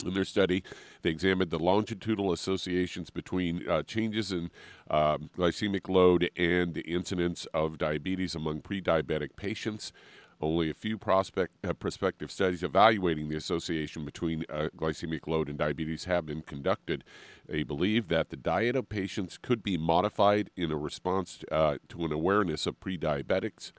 In 0.05 0.15
their 0.15 0.25
study, 0.25 0.65
they 1.03 1.11
examined 1.11 1.51
the 1.51 1.59
longitudinal 1.59 2.33
associations 2.33 3.11
between 3.11 3.69
uh, 3.69 3.83
changes 3.85 4.33
in 4.33 4.51
uh, 4.91 5.19
glycemic 5.19 5.89
load 5.89 6.31
and 6.37 6.75
the 6.75 6.83
incidence 6.83 7.47
of 7.55 7.79
diabetes 7.79 8.35
among 8.35 8.61
pre 8.61 8.83
diabetic 8.83 9.37
patients. 9.37 9.93
Only 10.41 10.69
a 10.69 10.75
few 10.75 10.99
prospect, 10.99 11.53
uh, 11.64 11.73
prospective 11.73 12.31
studies 12.31 12.62
evaluating 12.62 13.29
the 13.29 13.37
association 13.37 14.05
between 14.05 14.45
uh, 14.50 14.69
glycemic 14.76 15.26
load 15.26 15.49
and 15.49 15.59
diabetes 15.59 16.05
have 16.05 16.26
been 16.26 16.43
conducted. 16.43 17.05
They 17.49 17.62
believe 17.62 18.09
that 18.09 18.31
the 18.31 18.37
diet 18.37 18.76
of 18.76 18.88
patients 18.88 19.38
could 19.38 19.62
be 19.62 19.79
modified 19.79 20.50
in 20.57 20.71
a 20.71 20.76
response 20.76 21.45
uh, 21.50 21.76
to 21.88 22.05
an 22.05 22.12
awareness 22.12 22.67
of 22.67 22.81
pre 22.81 22.99
diabetics. 22.99 23.73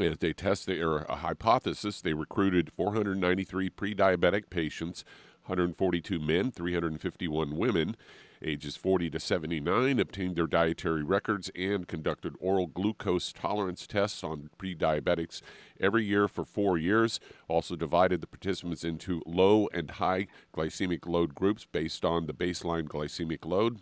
As 0.00 0.18
they 0.18 0.32
test 0.32 0.66
their 0.66 1.10
uh, 1.10 1.16
hypothesis, 1.16 2.00
they 2.00 2.14
recruited 2.14 2.72
493 2.72 3.70
pre 3.70 3.94
diabetic 3.94 4.50
patients, 4.50 5.04
142 5.46 6.18
men, 6.18 6.50
351 6.50 7.56
women, 7.56 7.96
ages 8.44 8.76
40 8.76 9.10
to 9.10 9.20
79, 9.20 9.98
obtained 9.98 10.36
their 10.36 10.46
dietary 10.46 11.02
records 11.02 11.50
and 11.54 11.88
conducted 11.88 12.34
oral 12.38 12.66
glucose 12.66 13.32
tolerance 13.32 13.86
tests 13.86 14.22
on 14.22 14.50
pre 14.58 14.74
diabetics 14.74 15.40
every 15.80 16.04
year 16.04 16.28
for 16.28 16.44
four 16.44 16.78
years. 16.78 17.18
Also 17.48 17.74
divided 17.74 18.20
the 18.20 18.26
participants 18.26 18.84
into 18.84 19.22
low 19.26 19.68
and 19.72 19.92
high 19.92 20.26
glycemic 20.54 21.06
load 21.06 21.34
groups 21.34 21.66
based 21.70 22.04
on 22.04 22.26
the 22.26 22.34
baseline 22.34 22.86
glycemic 22.86 23.44
load. 23.44 23.80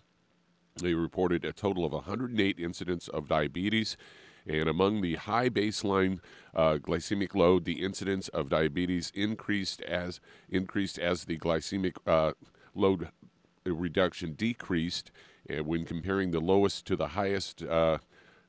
They 0.76 0.95
reported 0.95 1.45
a 1.45 1.52
total 1.52 1.85
of 1.85 1.92
108 1.92 2.59
incidents 2.59 3.09
of 3.09 3.28
diabetes. 3.28 3.97
And 4.47 4.69
among 4.69 5.02
the 5.02 5.16
high 5.16 5.49
baseline 5.50 6.19
uh, 6.54 6.78
glycemic 6.78 7.35
load, 7.35 7.64
the 7.64 7.83
incidence 7.83 8.28
of 8.28 8.49
diabetes 8.49 9.12
increased 9.14 9.81
as 9.83 10.21
increased 10.49 10.99
as 10.99 11.25
the 11.25 11.38
glycemic 11.38 11.97
uh, 12.07 12.33
load 12.75 13.11
reduction 13.64 14.35
decreased. 14.35 15.11
And 15.49 15.66
when 15.66 15.85
comparing 15.85 16.31
the 16.31 16.40
lowest 16.40 16.87
to 16.87 16.97
the 16.97 17.09
highest, 17.09 17.62
uh, 17.62 17.99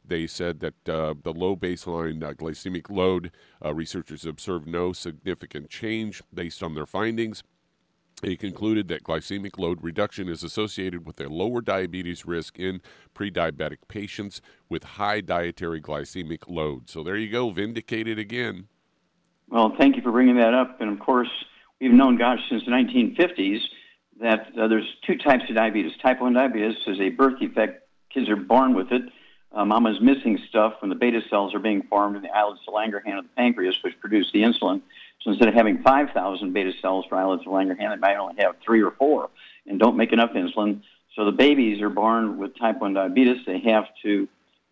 they 0.05 0.27
said 0.27 0.59
that 0.59 0.89
uh, 0.89 1.13
the 1.21 1.33
low 1.33 1.55
baseline 1.55 2.23
uh, 2.23 2.33
glycemic 2.33 2.89
load, 2.89 3.31
uh, 3.63 3.73
researchers 3.73 4.25
observed 4.25 4.67
no 4.67 4.93
significant 4.93 5.69
change 5.69 6.21
based 6.33 6.61
on 6.61 6.75
their 6.75 6.85
findings. 6.85 7.43
He 8.21 8.37
concluded 8.37 8.87
that 8.87 9.03
glycemic 9.03 9.57
load 9.57 9.83
reduction 9.83 10.29
is 10.29 10.43
associated 10.43 11.05
with 11.05 11.19
a 11.19 11.27
lower 11.27 11.61
diabetes 11.61 12.25
risk 12.25 12.57
in 12.57 12.81
pre 13.13 13.31
diabetic 13.31 13.79
patients 13.87 14.41
with 14.69 14.83
high 14.83 15.19
dietary 15.19 15.81
glycemic 15.81 16.43
load. 16.47 16.89
So 16.89 17.03
there 17.03 17.17
you 17.17 17.29
go, 17.29 17.49
vindicated 17.49 18.19
again. 18.19 18.67
Well, 19.49 19.73
thank 19.77 19.95
you 19.95 20.01
for 20.01 20.11
bringing 20.11 20.37
that 20.37 20.53
up. 20.53 20.79
And 20.79 20.89
of 20.89 20.99
course, 20.99 21.29
we've 21.81 21.91
known, 21.91 22.17
gosh, 22.17 22.39
since 22.49 22.63
the 22.65 22.71
1950s 22.71 23.59
that 24.19 24.47
uh, 24.57 24.67
there's 24.67 24.87
two 25.05 25.17
types 25.17 25.43
of 25.49 25.55
diabetes. 25.55 25.91
Type 26.01 26.21
1 26.21 26.33
diabetes 26.33 26.75
is 26.87 26.99
a 26.99 27.09
birth 27.09 27.39
defect, 27.39 27.87
kids 28.13 28.29
are 28.29 28.35
born 28.35 28.73
with 28.73 28.91
it. 28.91 29.03
Uh, 29.51 29.65
mama's 29.65 30.01
missing 30.01 30.39
stuff 30.49 30.73
when 30.79 30.89
the 30.89 30.95
beta 30.95 31.21
cells 31.29 31.53
are 31.53 31.59
being 31.59 31.83
formed 31.83 32.15
in 32.15 32.23
the 32.23 32.29
islets 32.29 32.61
of 32.67 32.73
Langerhans 32.73 33.19
of 33.19 33.23
the 33.25 33.29
pancreas, 33.37 33.75
which 33.83 33.99
produce 33.99 34.31
the 34.33 34.41
insulin. 34.41 34.81
So 35.21 35.29
instead 35.29 35.47
of 35.47 35.53
having 35.53 35.83
5,000 35.83 36.53
beta 36.53 36.71
cells 36.81 37.05
for 37.07 37.15
islets 37.15 37.43
of 37.45 37.51
Langerhans, 37.51 37.91
they 37.91 37.95
might 37.97 38.17
only 38.17 38.35
have 38.39 38.55
three 38.65 38.81
or 38.81 38.91
four 38.91 39.29
and 39.67 39.79
don't 39.79 39.95
make 39.95 40.11
enough 40.11 40.31
insulin. 40.31 40.81
So 41.15 41.25
the 41.25 41.31
babies 41.31 41.81
are 41.81 41.89
born 41.89 42.39
with 42.39 42.57
type 42.57 42.81
1 42.81 42.93
diabetes. 42.95 43.45
They 43.45 43.59
have 43.59 43.85
to 44.01 44.27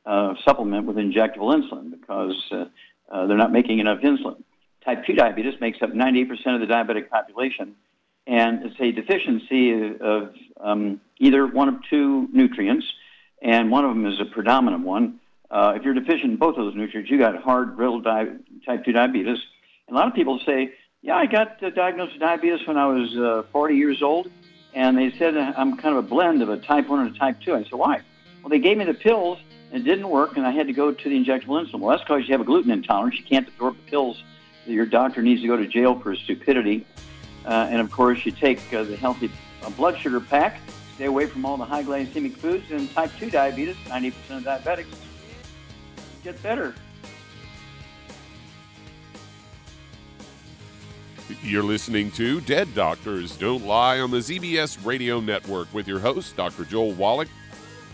uh, 0.06 0.34
supplement 0.44 0.88
with 0.88 0.96
injectable 0.96 1.56
insulin 1.56 1.92
because 1.92 2.36
uh, 2.52 2.66
uh, 3.12 3.28
they're 3.28 3.38
not 3.38 3.52
making 3.52 3.80
enough 3.80 4.00
insulin. 4.00 4.42
Type 4.84 5.06
2 5.06 5.14
diabetes 5.14 5.54
makes 5.62 5.80
up 5.84 5.92
98% 5.92 6.32
of 6.56 6.60
the 6.60 6.66
diabetic 6.66 7.10
population, 7.10 7.76
and 8.28 8.66
it's 8.66 8.80
a 8.80 8.92
deficiency 8.92 9.96
of 10.00 10.34
um, 10.60 11.02
either 11.20 11.48
one 11.48 11.70
of 11.70 11.76
two 11.90 12.28
nutrients, 12.32 12.86
and 13.42 13.72
one 13.72 13.86
of 13.86 13.90
them 13.90 14.06
is 14.06 14.20
a 14.20 14.26
predominant 14.26 14.84
one. 14.84 15.20
Uh, 15.50 15.74
if 15.76 15.84
you're 15.84 15.94
deficient 15.94 16.32
in 16.32 16.38
both 16.38 16.58
of 16.58 16.66
those 16.66 16.76
nutrients, 16.76 17.10
you 17.12 17.18
got 17.18 17.36
hard, 17.42 17.76
brittle 17.76 18.00
di- 18.00 18.38
type 18.66 18.86
2 18.86 18.92
diabetes 18.94 19.40
And 19.88 19.98
a 19.98 20.00
lot 20.00 20.08
of 20.08 20.14
people 20.14 20.40
say, 20.46 20.74
yeah, 21.02 21.16
I 21.16 21.26
got 21.26 21.62
uh, 21.62 21.72
diagnosed 21.72 22.14
with 22.14 22.22
diabetes 22.22 22.66
when 22.66 22.78
I 22.78 22.86
was 22.88 23.18
uh, 23.18 23.44
40 23.52 23.76
years 23.76 24.02
old, 24.02 24.32
and 24.74 24.98
they 24.98 25.12
said 25.18 25.36
I'm 25.36 25.76
kind 25.78 25.98
of 25.98 26.06
a 26.06 26.08
blend 26.08 26.42
of 26.42 26.50
a 26.50 26.58
type 26.58 26.88
1 26.88 27.08
and 27.08 27.16
a 27.16 27.20
type 27.20 27.42
2. 27.42 27.56
I 27.56 27.64
said, 27.64 27.74
why? 27.74 28.02
Well, 28.42 28.50
they 28.50 28.60
gave 28.60 28.78
me 28.78 28.86
the 28.86 28.94
pills, 28.94 29.40
and 29.72 29.82
it 29.82 29.90
didn't 29.90 30.08
work, 30.08 30.38
and 30.38 30.46
I 30.46 30.52
had 30.52 30.68
to 30.68 30.74
go 30.74 30.92
to 30.92 31.10
the 31.10 31.16
injectable 31.16 31.62
insulin. 31.62 31.80
Well, 31.80 31.90
that's 31.90 32.04
because 32.04 32.28
you 32.28 32.34
have 32.34 32.42
a 32.42 32.46
gluten 32.46 32.72
intolerance. 32.72 33.18
You 33.18 33.26
can't 33.26 33.48
absorb 33.48 33.76
the 33.76 33.92
pills. 33.92 34.24
Your 34.66 34.86
doctor 34.86 35.22
needs 35.22 35.42
to 35.42 35.48
go 35.48 35.58
to 35.58 35.68
jail 35.68 36.00
for 36.00 36.16
stupidity. 36.16 36.86
Uh, 37.46 37.68
and 37.70 37.82
of 37.82 37.92
course, 37.92 38.26
you 38.26 38.32
take 38.32 38.74
uh, 38.74 38.84
the 38.84 38.96
healthy 38.96 39.32
uh, 39.64 39.70
blood 39.72 39.98
sugar 39.98 40.20
pack, 40.20 40.60
stay 40.96 41.06
away 41.06 41.26
from 41.26 41.46
all 41.46 41.58
the 41.58 41.66
high 41.66 41.84
glycemic 41.84 42.36
foods, 42.36 42.70
and 42.72 42.92
type 42.94 43.12
2 43.18 43.30
diabetes, 43.30 43.76
90% 43.88 44.08
of 44.38 44.44
diabetics 44.44 44.86
get 46.24 46.42
better. 46.44 46.76
You're 51.42 51.64
listening 51.64 52.12
to 52.12 52.42
Dead 52.42 52.74
Doctors 52.76 53.38
Don't 53.38 53.66
Lie 53.66 54.00
on 54.00 54.12
the 54.12 54.18
ZBS 54.18 54.86
Radio 54.86 55.20
Network 55.20 55.74
with 55.74 55.88
your 55.88 56.00
host, 56.00 56.36
Dr. 56.36 56.66
Joel 56.66 56.92
Wallach. 56.92 57.30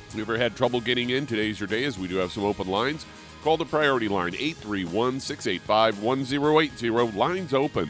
If 0.10 0.16
you 0.16 0.22
ever 0.22 0.38
had 0.38 0.56
trouble 0.56 0.82
getting 0.82 1.12
in, 1.12 1.26
today's 1.26 1.60
your 1.60 1.68
day 1.68 1.84
as 1.84 2.00
we 2.00 2.08
do 2.08 2.16
have 2.16 2.32
some 2.32 2.44
open 2.44 2.68
lines. 2.68 3.06
Call 3.44 3.56
the 3.56 3.66
priority 3.66 4.08
line 4.08 4.34
831 4.34 5.20
685 5.20 6.02
1080. 6.02 7.18
Lines 7.18 7.54
open. 7.54 7.90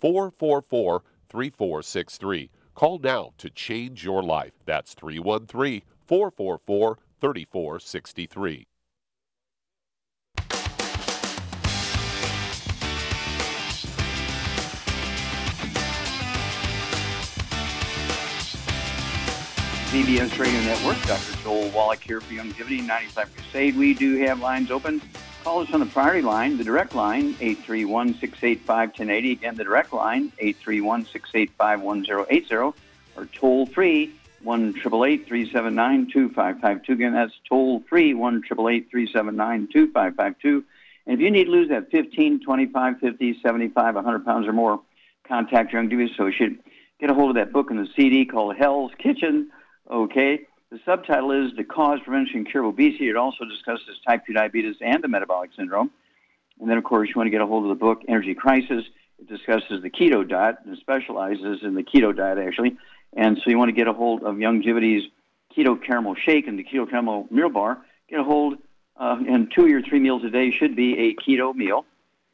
444 0.00 1.02
3463. 1.28 2.50
Call 2.74 2.98
now 2.98 3.32
to 3.38 3.50
change 3.50 4.04
your 4.04 4.22
life. 4.22 4.52
That's 4.64 4.94
313 4.94 5.82
444 6.06 6.98
3463. 7.20 8.66
ZBS 19.88 20.38
Radio 20.38 20.60
Network. 20.60 21.00
Dr. 21.06 21.42
Joel 21.42 21.70
Wallach 21.70 22.00
here 22.00 22.20
for 22.20 22.34
Youngevity 22.34 22.86
95 22.86 23.34
Crusade. 23.34 23.74
We 23.74 23.94
do 23.94 24.16
have 24.18 24.38
lines 24.38 24.70
open. 24.70 25.00
Call 25.48 25.60
us 25.60 25.72
on 25.72 25.80
the 25.80 25.86
priority 25.86 26.20
line, 26.20 26.58
the 26.58 26.64
direct 26.64 26.94
line, 26.94 27.32
831-685-1080. 27.36 29.32
Again, 29.32 29.54
the 29.54 29.64
direct 29.64 29.94
line, 29.94 30.30
831-685-1080. 30.42 32.74
Or 33.16 33.24
toll 33.32 33.64
free, 33.64 34.12
1-888-379-2552. 34.44 36.88
Again, 36.90 37.14
that's 37.14 37.32
toll 37.48 37.82
free, 37.88 38.12
1-888-379-2552. 38.12 40.34
And 40.44 40.64
if 41.06 41.18
you 41.18 41.30
need 41.30 41.44
to 41.44 41.50
lose 41.50 41.70
that 41.70 41.90
15, 41.90 42.40
25, 42.40 43.00
50, 43.00 43.40
75, 43.40 43.94
100 43.94 44.24
pounds 44.26 44.46
or 44.46 44.52
more, 44.52 44.82
contact 45.26 45.72
your 45.72 45.82
Youngevity 45.82 46.12
associate. 46.12 46.60
Get 47.00 47.08
a 47.08 47.14
hold 47.14 47.30
of 47.30 47.36
that 47.36 47.54
book 47.54 47.70
and 47.70 47.78
the 47.78 47.88
CD 47.96 48.26
called 48.26 48.54
Hell's 48.56 48.92
Kitchen 48.98 49.50
Okay. 49.90 50.40
The 50.70 50.78
subtitle 50.84 51.32
is 51.32 51.56
The 51.56 51.64
Cause, 51.64 52.00
Prevention, 52.04 52.38
and 52.38 52.50
Cure 52.50 52.62
of 52.62 52.74
Obesity. 52.74 53.08
It 53.08 53.16
also 53.16 53.46
discusses 53.46 53.98
type 54.06 54.26
2 54.26 54.34
diabetes 54.34 54.76
and 54.82 55.02
the 55.02 55.08
metabolic 55.08 55.50
syndrome. 55.56 55.90
And 56.60 56.68
then, 56.68 56.76
of 56.76 56.84
course, 56.84 57.08
you 57.08 57.14
want 57.16 57.28
to 57.28 57.30
get 57.30 57.40
a 57.40 57.46
hold 57.46 57.64
of 57.64 57.70
the 57.70 57.74
book 57.74 58.02
Energy 58.06 58.34
Crisis. 58.34 58.84
It 59.18 59.28
discusses 59.28 59.80
the 59.82 59.88
keto 59.88 60.28
diet 60.28 60.56
and 60.66 60.76
specializes 60.76 61.60
in 61.62 61.74
the 61.74 61.82
keto 61.82 62.14
diet, 62.14 62.36
actually. 62.36 62.76
And 63.16 63.38
so 63.38 63.48
you 63.48 63.56
want 63.56 63.70
to 63.70 63.74
get 63.74 63.88
a 63.88 63.94
hold 63.94 64.22
of 64.22 64.34
Youngevity's 64.34 65.08
Keto 65.56 65.82
Caramel 65.82 66.14
Shake 66.16 66.46
and 66.46 66.58
the 66.58 66.64
Keto 66.64 66.88
Caramel 66.88 67.28
Meal 67.30 67.48
Bar. 67.48 67.78
Get 68.10 68.20
a 68.20 68.24
hold, 68.24 68.58
uh, 68.96 69.16
and 69.26 69.50
two 69.50 69.74
or 69.74 69.80
three 69.80 70.00
meals 70.00 70.22
a 70.22 70.30
day 70.30 70.50
should 70.50 70.76
be 70.76 70.98
a 70.98 71.14
keto 71.14 71.54
meal. 71.54 71.86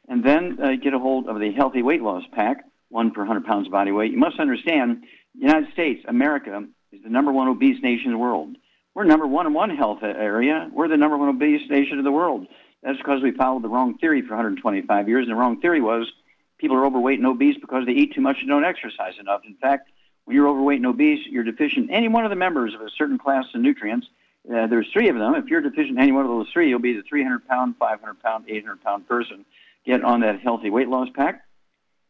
And 0.09 0.25
then 0.25 0.59
uh, 0.61 0.75
get 0.75 0.93
a 0.93 0.99
hold 0.99 1.29
of 1.29 1.39
the 1.39 1.53
Healthy 1.53 1.83
Weight 1.83 2.01
Loss 2.01 2.23
Pack, 2.33 2.65
one 2.89 3.11
per 3.11 3.21
100 3.21 3.45
pounds 3.45 3.67
of 3.67 3.71
body 3.71 3.91
weight. 3.91 4.11
You 4.11 4.17
must 4.17 4.39
understand, 4.41 5.05
United 5.33 5.71
States, 5.71 6.03
America, 6.07 6.65
is 6.95 7.03
the 7.03 7.09
number 7.09 7.31
one 7.31 7.47
obese 7.47 7.81
nation 7.81 8.07
in 8.07 8.11
the 8.13 8.17
world. 8.17 8.55
We're 8.93 9.03
number 9.03 9.27
one 9.27 9.45
in 9.45 9.53
one 9.53 9.75
health 9.75 9.99
area. 10.01 10.69
We're 10.71 10.87
the 10.87 10.97
number 10.97 11.17
one 11.17 11.29
obese 11.29 11.69
nation 11.69 11.97
in 11.97 12.03
the 12.03 12.11
world. 12.11 12.47
That's 12.81 12.97
because 12.97 13.21
we 13.21 13.31
followed 13.31 13.63
the 13.63 13.69
wrong 13.69 13.97
theory 13.97 14.21
for 14.21 14.29
125 14.29 15.09
years. 15.09 15.23
And 15.23 15.31
the 15.31 15.39
wrong 15.39 15.59
theory 15.59 15.81
was 15.81 16.11
people 16.57 16.77
are 16.77 16.85
overweight 16.85 17.19
and 17.19 17.27
obese 17.27 17.57
because 17.59 17.85
they 17.85 17.91
eat 17.91 18.13
too 18.13 18.21
much 18.21 18.37
and 18.39 18.47
don't 18.47 18.63
exercise 18.63 19.13
enough. 19.19 19.41
In 19.45 19.55
fact, 19.55 19.89
when 20.23 20.35
you're 20.35 20.47
overweight 20.47 20.77
and 20.77 20.85
obese, 20.85 21.25
you're 21.27 21.43
deficient 21.43 21.89
any 21.91 22.07
one 22.07 22.23
of 22.23 22.29
the 22.29 22.35
members 22.35 22.73
of 22.73 22.81
a 22.81 22.89
certain 22.97 23.17
class 23.17 23.45
of 23.53 23.61
nutrients. 23.61 24.07
Uh, 24.49 24.67
there's 24.67 24.87
three 24.93 25.09
of 25.09 25.17
them. 25.17 25.35
If 25.35 25.47
you're 25.47 25.61
deficient 25.61 25.97
in 25.97 25.99
any 25.99 26.11
one 26.11 26.23
of 26.23 26.29
those 26.29 26.49
three, 26.53 26.69
you'll 26.69 26.79
be 26.79 26.93
the 26.93 27.03
300 27.03 27.47
pound, 27.47 27.75
500 27.77 28.21
pound, 28.21 28.45
800 28.47 28.81
pound 28.83 29.07
person. 29.07 29.45
Get 29.85 30.03
on 30.03 30.21
that 30.21 30.39
healthy 30.39 30.69
weight 30.69 30.87
loss 30.87 31.09
pack. 31.13 31.41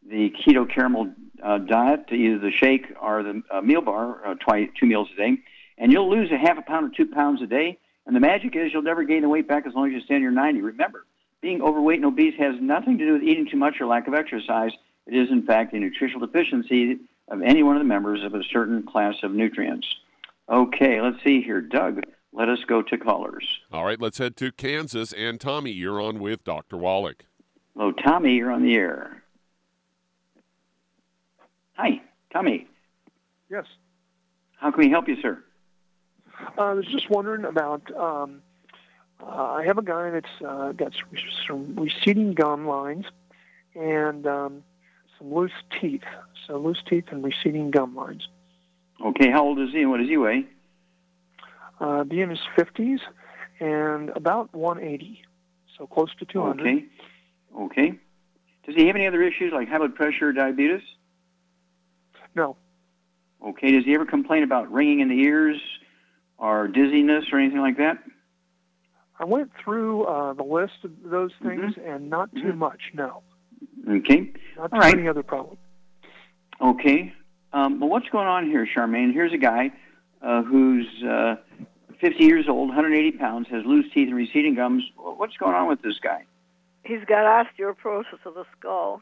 The 0.08 0.32
keto 0.32 0.70
caramel 0.70 1.14
uh, 1.44 1.58
diet, 1.60 2.06
either 2.12 2.40
the 2.40 2.52
shake 2.52 2.86
or 3.02 3.24
the 3.24 3.44
uh, 3.52 3.62
meal 3.62 3.82
bar, 3.82 4.26
uh, 4.26 4.36
twice, 4.36 4.70
two 4.80 4.86
meals 4.86 5.10
a 5.14 5.18
day, 5.18 5.38
and 5.78 5.92
you'll 5.92 6.10
lose 6.10 6.32
a 6.32 6.38
half 6.38 6.58
a 6.58 6.62
pound 6.62 6.92
or 6.92 6.96
two 6.96 7.08
pounds 7.08 7.42
a 7.42 7.48
day. 7.48 7.78
And 8.06 8.16
the 8.16 8.20
magic 8.20 8.56
is 8.56 8.72
you'll 8.72 8.84
never 8.84 9.04
gain 9.04 9.24
the 9.24 9.30
weight 9.30 9.48
back 9.48 9.66
as 9.66 9.74
long 9.74 9.88
as 9.88 9.94
you 9.94 10.02
stay 10.02 10.20
near 10.20 10.32
90. 10.32 10.62
Remember, 10.62 11.06
being 11.42 11.62
overweight 11.62 11.98
and 11.98 12.06
obese 12.06 12.36
has 12.38 12.56
nothing 12.62 12.98
to 12.98 13.06
do 13.06 13.14
with 13.14 13.24
eating 13.24 13.48
too 13.50 13.58
much 13.58 13.82
or 13.82 13.88
lack 13.88 14.08
of 14.08 14.14
exercise. 14.14 14.72
It 15.08 15.16
is, 15.16 15.30
in 15.30 15.44
fact, 15.44 15.74
a 15.74 15.80
nutritional 15.80 16.26
deficiency 16.26 16.98
of 17.28 17.42
any 17.42 17.64
one 17.64 17.76
of 17.76 17.80
the 17.80 17.88
members 17.88 18.24
of 18.24 18.34
a 18.36 18.44
certain 18.44 18.84
class 18.84 19.16
of 19.24 19.32
nutrients. 19.32 19.88
Okay, 20.50 21.02
let's 21.02 21.24
see 21.24 21.42
here. 21.42 21.62
Doug, 21.62 22.04
let 22.32 22.50
us 22.50 22.60
go 22.68 22.82
to 22.84 22.98
callers. 22.98 23.48
All 23.72 23.86
right, 23.86 24.00
let's 24.00 24.20
head 24.20 24.38
to 24.38 24.52
Kansas. 24.52 25.12
And 25.14 25.40
Tommy, 25.40 25.72
you're 25.72 26.02
on 26.02 26.20
with 26.20 26.44
Dr. 26.44 26.78
Wallach. 26.78 27.26
Hello, 27.76 27.92
Tommy, 27.92 28.36
you're 28.36 28.52
on 28.52 28.64
the 28.64 28.76
air. 28.76 29.24
Hi, 31.76 32.02
Tommy. 32.32 32.68
Yes. 33.50 33.66
How 34.58 34.72
can 34.72 34.80
we 34.80 34.90
help 34.90 35.08
you, 35.08 35.18
sir? 35.22 35.44
Uh, 36.58 36.62
I 36.62 36.74
was 36.74 36.86
just 36.86 37.10
wondering 37.10 37.46
about. 37.46 37.84
Um, 37.96 38.42
uh, 39.22 39.54
I 39.54 39.66
have 39.66 39.78
a 39.78 39.82
guy 39.82 40.10
that's 40.10 40.46
uh, 40.46 40.72
got 40.74 40.94
some 41.48 41.76
receding 41.76 42.34
gum 42.34 42.68
lines 42.68 43.06
and 43.76 44.28
um, 44.28 44.64
some 45.18 45.34
loose 45.34 45.52
teeth. 45.80 46.04
So 46.48 46.58
loose 46.58 46.82
teeth 46.90 47.06
and 47.12 47.24
receding 47.24 47.72
gum 47.72 47.96
lines. 47.96 48.28
Okay, 49.06 49.30
how 49.30 49.44
old 49.44 49.60
is 49.60 49.70
he 49.72 49.82
and 49.82 49.92
what 49.92 49.98
does 50.00 50.08
he 50.08 50.18
weigh? 50.18 50.46
Uh, 51.80 52.04
be 52.04 52.22
in 52.22 52.30
his 52.30 52.40
50s 52.58 53.00
and 53.60 54.10
about 54.10 54.54
180, 54.54 55.22
so 55.78 55.88
close 55.88 56.10
to 56.20 56.26
200. 56.26 56.62
Okay. 56.62 56.86
Okay. 57.58 58.00
Does 58.66 58.76
he 58.76 58.88
have 58.88 58.96
any 58.96 59.08
other 59.08 59.22
issues 59.22 59.52
like 59.54 59.68
high 59.68 59.78
blood 59.78 59.96
pressure 59.96 60.30
or 60.30 60.34
diabetes? 60.34 60.82
No. 62.36 62.58
Okay. 63.46 63.72
Does 63.72 63.86
he 63.86 63.94
ever 63.96 64.06
complain 64.06 64.44
about 64.44 64.72
ringing 64.72 65.00
in 65.00 65.10
the 65.10 65.20
ears 65.22 65.58
or 66.38 66.68
dizziness 66.68 67.26
or 67.32 67.40
anything 67.40 67.60
like 67.62 67.78
that? 67.78 67.98
I 69.20 69.24
went 69.26 69.52
through 69.64 70.04
uh, 70.06 70.34
the 70.34 70.44
list 70.44 70.74
of 70.84 70.92
those 71.04 71.32
Mm-hmm. 71.42 71.62
things, 71.62 71.76
and 71.86 72.10
not 72.10 72.30
too 72.36 72.54
much. 72.54 72.82
No, 72.94 73.22
Okay. 73.90 74.32
not 74.58 74.64
All 74.64 74.68
too 74.70 74.78
right. 74.78 74.96
many 74.96 75.08
other 75.08 75.24
problems. 75.24 75.60
Okay. 76.62 77.14
Um, 77.54 77.80
well, 77.80 77.90
what's 77.90 78.10
going 78.10 78.28
on 78.28 78.48
here, 78.50 78.68
Charmaine? 78.76 79.14
Here's 79.14 79.32
a 79.34 79.38
guy 79.38 79.72
uh, 80.22 80.42
who's 80.44 80.86
uh, 81.04 81.36
50 82.02 82.24
years 82.26 82.46
old, 82.50 82.68
180 82.70 83.12
pounds, 83.18 83.48
has 83.50 83.64
loose 83.66 83.86
teeth 83.94 84.08
and 84.10 84.16
receding 84.18 84.56
gums. 84.56 84.84
What's 84.98 85.38
going 85.38 85.54
on 85.56 85.68
with 85.70 85.82
this 85.82 85.98
guy? 86.04 86.26
He's 86.84 87.04
got 87.08 87.24
osteoporosis 87.26 88.26
of 88.26 88.34
the 88.34 88.44
skull. 88.60 89.02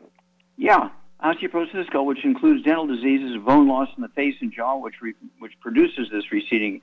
Yeah, 0.57 0.89
osteoporosis 1.21 1.73
of 1.73 1.73
the 1.73 1.85
skull, 1.87 2.05
which 2.05 2.23
includes 2.23 2.63
dental 2.63 2.87
diseases, 2.87 3.37
bone 3.45 3.67
loss 3.67 3.89
in 3.95 4.01
the 4.01 4.09
face 4.09 4.35
and 4.41 4.51
jaw, 4.51 4.77
which 4.77 4.95
re- 5.01 5.13
which 5.39 5.53
produces 5.59 6.09
this 6.11 6.31
receding 6.31 6.81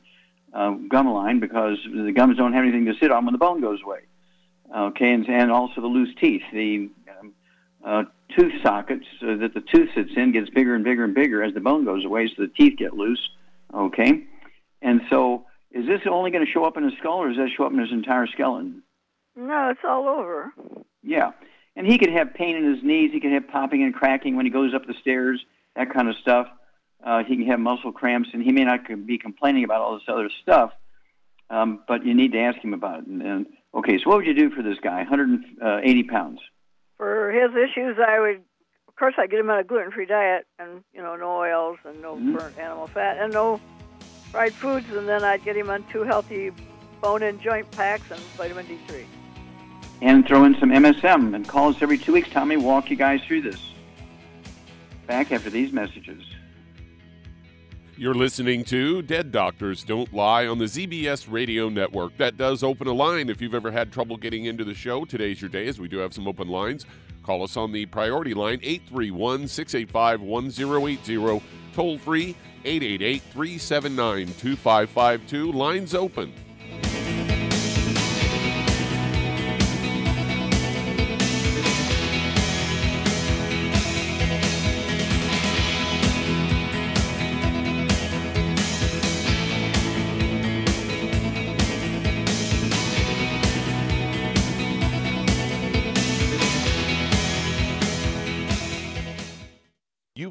uh, 0.53 0.71
gum 0.89 1.09
line 1.09 1.41
because 1.41 1.79
the 1.85 2.13
gums 2.13 2.37
don't 2.37 2.53
have 2.53 2.63
anything 2.63 2.87
to 2.87 2.95
sit 3.01 3.11
on 3.11 3.25
when 3.25 3.33
the 3.33 3.39
bone 3.39 3.61
goes 3.61 3.81
away. 3.85 4.01
Okay, 4.75 5.13
and, 5.13 5.29
and 5.29 5.51
also 5.51 5.81
the 5.81 5.87
loose 5.87 6.15
teeth. 6.21 6.43
The 6.53 6.91
um, 7.21 7.35
uh, 7.85 8.05
tooth 8.37 8.53
sockets 8.63 9.07
uh, 9.23 9.37
that 9.37 9.55
the 9.55 9.61
tooth 9.61 9.91
sits 9.95 10.11
in 10.17 10.33
gets 10.33 10.51
bigger 10.51 10.75
and 10.75 10.85
bigger 10.85 11.05
and 11.05 11.15
bigger 11.15 11.43
as 11.43 11.55
the 11.55 11.61
bone 11.61 11.85
goes 11.85 12.05
away, 12.05 12.29
so 12.29 12.43
the 12.43 12.49
teeth 12.49 12.79
get 12.79 12.95
loose. 12.95 13.31
Okay, 13.75 14.25
and 14.83 15.01
so 15.11 15.47
is 15.71 15.87
this 15.87 16.01
only 16.11 16.31
going 16.31 16.45
to 16.45 16.51
show 16.51 16.65
up 16.65 16.77
in 16.77 16.85
his 16.85 16.95
skull, 16.99 17.19
or 17.19 17.29
does 17.29 17.37
that 17.37 17.51
show 17.57 17.65
up 17.65 17.73
in 17.73 17.79
his 17.79 17.93
entire 17.93 18.27
skeleton? 18.27 18.83
No, 19.37 19.71
it's 19.71 19.81
all 19.87 20.09
over. 20.09 20.53
Yeah. 21.03 21.33
And 21.77 21.87
he 21.87 21.99
could 21.99 22.11
have 22.13 22.35
pain 22.35 22.57
in 22.57 22.75
his 22.75 22.83
knees. 22.83 23.13
He 23.13 23.21
could 23.21 23.33
have 23.33 23.49
popping 23.49 23.83
and 23.83 23.95
cracking 23.95 24.37
when 24.37 24.45
he 24.45 24.51
goes 24.51 24.75
up 24.75 24.87
the 24.87 24.95
stairs, 25.01 25.45
that 25.77 25.93
kind 25.93 26.09
of 26.09 26.17
stuff. 26.17 26.49
Uh, 27.03 27.23
he 27.25 27.37
can 27.37 27.47
have 27.47 27.61
muscle 27.61 27.93
cramps, 27.93 28.29
and 28.33 28.43
he 28.43 28.53
may 28.53 28.65
not 28.65 28.81
be 29.07 29.17
complaining 29.17 29.65
about 29.65 29.81
all 29.81 29.95
this 29.95 30.03
other 30.09 30.29
stuff, 30.43 30.73
um, 31.49 31.83
but 31.89 32.05
you 32.05 32.13
need 32.13 32.33
to 32.33 32.41
ask 32.41 32.59
him 32.59 32.75
about 32.75 33.01
it. 33.01 33.07
And, 33.07 33.23
and 33.23 33.47
okay, 33.75 33.99
so 33.99 34.11
what 34.11 34.19
would 34.19 34.27
you 34.27 34.35
do 34.35 34.51
for 34.51 34.63
this 34.63 34.79
guy, 34.83 34.99
180 34.99 36.03
pounds? 36.05 36.41
For 36.99 37.33
his 37.33 37.53
issues, 37.53 37.97
I 38.07 38.21
would, 38.21 38.43
of 38.87 38.97
course, 38.97 39.15
I'd 39.17 39.31
get 39.31 39.41
him 39.41 39.49
on 39.49 39.59
a 39.59 39.65
gluten-free 39.65 40.07
diet, 40.07 40.47
and 40.59 40.85
you 40.93 41.01
know, 41.01 41.17
no 41.17 41.39
oils 41.39 41.79
and 41.87 42.03
no 42.03 42.17
Mhm. 42.17 42.35
burnt 42.35 42.59
animal 42.59 42.87
fat, 42.89 43.17
and 43.19 43.33
no 43.33 43.59
fried 44.31 44.53
foods, 44.55 44.87
and 44.91 45.09
then 45.09 45.25
I'd 45.25 45.43
get 45.43 45.57
him 45.57 45.71
on 45.71 45.85
two 45.85 46.03
healthy 46.03 46.51
bone 47.01 47.23
and 47.23 47.41
joint 47.41 47.71
packs 47.71 48.11
and 48.11 48.21
vitamin 48.37 48.67
D3. 48.67 49.07
And 50.03 50.27
throw 50.27 50.45
in 50.45 50.59
some 50.59 50.71
MSM 50.71 51.35
and 51.35 51.47
call 51.47 51.71
us 51.71 51.83
every 51.83 51.99
two 51.99 52.13
weeks, 52.13 52.31
Tommy. 52.31 52.57
Walk 52.57 52.91
you 52.91 52.97
guys 52.97 53.21
through 53.23 53.43
this. 53.43 53.61
Back 55.07 55.33
after 55.33 55.51
these 55.51 55.73
messages. 55.73 56.23
You're 58.01 58.15
listening 58.15 58.65
to 58.65 59.03
Dead 59.03 59.31
Doctors 59.31 59.85
Don't 59.85 60.11
Lie 60.15 60.47
on 60.47 60.57
the 60.57 60.65
ZBS 60.65 61.31
Radio 61.31 61.69
Network. 61.69 62.17
That 62.17 62.39
does 62.39 62.63
open 62.63 62.87
a 62.87 62.95
line 62.95 63.29
if 63.29 63.43
you've 63.43 63.55
ever 63.55 63.71
had 63.71 63.93
trouble 63.93 64.17
getting 64.17 64.47
into 64.47 64.65
the 64.65 64.73
show. 64.73 65.05
Today's 65.05 65.43
your 65.43 65.51
day, 65.51 65.67
as 65.67 65.79
we 65.79 65.87
do 65.87 65.99
have 65.99 66.15
some 66.15 66.27
open 66.27 66.49
lines. 66.49 66.87
Call 67.23 67.43
us 67.43 67.59
on 67.59 67.73
the 67.73 67.85
priority 67.85 68.33
line, 68.33 68.59
831 68.63 69.47
685 69.47 70.23
1080. 70.23 71.43
Toll 71.75 71.99
free, 71.99 72.35
888 72.65 73.23
379 73.23 74.27
2552. 74.29 75.53
Lines 75.53 75.95
open. 75.95 76.33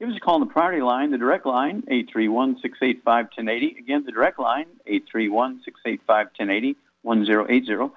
Give 0.00 0.08
us 0.08 0.16
a 0.16 0.20
call 0.20 0.34
on 0.34 0.40
the 0.40 0.46
priority 0.46 0.82
line, 0.82 1.12
the 1.12 1.18
direct 1.18 1.46
line, 1.46 1.82
831-685-1080. 1.82 3.78
Again, 3.78 4.02
the 4.04 4.10
direct 4.10 4.40
line, 4.40 4.66
831-685-1080, 4.88 6.74
1080. 7.02 7.92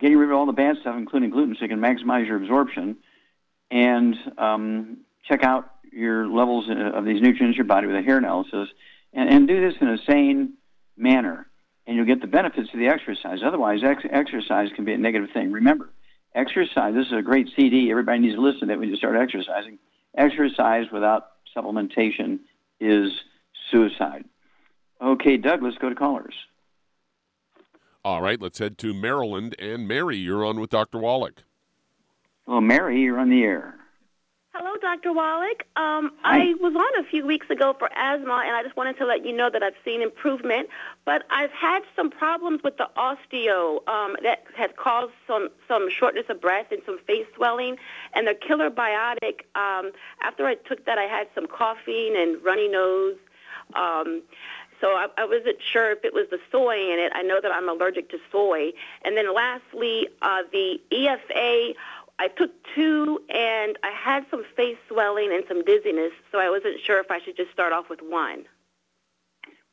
getting 0.00 0.16
rid 0.16 0.30
of 0.30 0.36
all 0.36 0.46
the 0.46 0.52
bad 0.52 0.76
stuff, 0.80 0.96
including 0.96 1.30
gluten, 1.30 1.56
so 1.56 1.62
you 1.62 1.68
can 1.68 1.80
maximize 1.80 2.26
your 2.26 2.36
absorption 2.36 2.96
and 3.70 4.16
um, 4.38 4.98
check 5.28 5.42
out 5.42 5.70
your 5.92 6.26
levels 6.26 6.66
of 6.68 7.04
these 7.04 7.22
nutrients 7.22 7.54
in 7.54 7.56
your 7.56 7.64
body 7.64 7.86
with 7.86 7.96
a 7.96 8.02
hair 8.02 8.18
analysis, 8.18 8.68
and, 9.12 9.28
and 9.28 9.48
do 9.48 9.60
this 9.60 9.80
in 9.80 9.88
a 9.88 9.98
sane 10.08 10.54
manner, 10.96 11.46
and 11.86 11.96
you'll 11.96 12.06
get 12.06 12.20
the 12.20 12.26
benefits 12.26 12.68
of 12.72 12.78
the 12.78 12.88
exercise. 12.88 13.40
Otherwise, 13.44 13.80
ex- 13.84 14.04
exercise 14.10 14.68
can 14.74 14.84
be 14.84 14.92
a 14.92 14.98
negative 14.98 15.30
thing. 15.32 15.52
Remember, 15.52 15.90
exercise. 16.34 16.94
This 16.94 17.06
is 17.06 17.12
a 17.12 17.22
great 17.22 17.48
CD. 17.56 17.90
Everybody 17.90 18.20
needs 18.20 18.34
to 18.34 18.40
listen 18.40 18.68
to 18.68 18.74
it 18.74 18.78
when 18.78 18.88
you 18.88 18.96
start 18.96 19.16
exercising. 19.16 19.78
Exercise 20.16 20.86
without 20.92 21.28
supplementation 21.56 22.40
is 22.80 23.12
suicide. 23.70 24.24
Okay, 25.00 25.36
Doug, 25.36 25.62
let's 25.62 25.78
go 25.78 25.88
to 25.88 25.94
callers. 25.94 26.34
All 28.04 28.20
right, 28.20 28.40
let's 28.40 28.58
head 28.58 28.78
to 28.78 28.92
Maryland. 28.92 29.56
And 29.58 29.88
Mary, 29.88 30.16
you're 30.16 30.44
on 30.44 30.60
with 30.60 30.70
Dr. 30.70 30.98
Wallach. 30.98 31.42
Well, 32.46 32.60
Mary, 32.60 33.00
you're 33.00 33.18
on 33.18 33.30
the 33.30 33.42
air. 33.42 33.74
Hello, 34.52 34.76
Dr. 34.80 35.12
Wallach. 35.12 35.66
Um, 35.74 36.12
I 36.22 36.54
was 36.60 36.76
on 36.76 37.04
a 37.04 37.08
few 37.08 37.26
weeks 37.26 37.50
ago 37.50 37.74
for 37.76 37.88
asthma, 37.96 38.42
and 38.46 38.54
I 38.54 38.62
just 38.62 38.76
wanted 38.76 38.96
to 38.98 39.06
let 39.06 39.26
you 39.26 39.32
know 39.32 39.50
that 39.50 39.64
I've 39.64 39.74
seen 39.84 40.00
improvement. 40.00 40.68
But 41.04 41.24
I've 41.30 41.50
had 41.50 41.82
some 41.96 42.08
problems 42.10 42.62
with 42.62 42.76
the 42.76 42.88
osteo 42.96 43.86
um, 43.88 44.16
that 44.22 44.44
has 44.56 44.70
caused 44.76 45.12
some, 45.26 45.48
some 45.66 45.90
shortness 45.90 46.26
of 46.28 46.40
breath 46.40 46.66
and 46.70 46.82
some 46.86 46.98
face 47.06 47.26
swelling. 47.34 47.78
And 48.12 48.28
the 48.28 48.34
killer 48.34 48.70
biotic, 48.70 49.40
um, 49.56 49.90
after 50.22 50.46
I 50.46 50.54
took 50.54 50.84
that, 50.84 50.98
I 50.98 51.04
had 51.04 51.26
some 51.34 51.46
coughing 51.46 52.14
and 52.16 52.40
runny 52.44 52.68
nose. 52.68 53.16
Um, 53.74 54.22
So 54.80 54.88
I, 54.88 55.06
I 55.16 55.24
wasn't 55.24 55.56
sure 55.62 55.92
if 55.92 56.04
it 56.04 56.12
was 56.12 56.26
the 56.30 56.38
soy 56.52 56.76
in 56.92 56.98
it. 56.98 57.10
I 57.14 57.22
know 57.22 57.40
that 57.40 57.50
I'm 57.50 57.68
allergic 57.68 58.10
to 58.10 58.18
soy. 58.30 58.72
And 59.04 59.16
then 59.16 59.32
lastly, 59.34 60.08
uh, 60.20 60.42
the 60.52 60.80
EFA. 60.92 61.74
I 62.18 62.28
took 62.28 62.50
two, 62.74 63.20
and 63.28 63.76
I 63.82 63.90
had 63.90 64.24
some 64.30 64.44
face 64.56 64.76
swelling 64.88 65.32
and 65.32 65.44
some 65.48 65.64
dizziness. 65.64 66.12
So 66.30 66.38
I 66.38 66.48
wasn't 66.48 66.80
sure 66.84 67.00
if 67.00 67.10
I 67.10 67.20
should 67.20 67.36
just 67.36 67.50
start 67.50 67.72
off 67.72 67.88
with 67.88 68.00
one. 68.02 68.44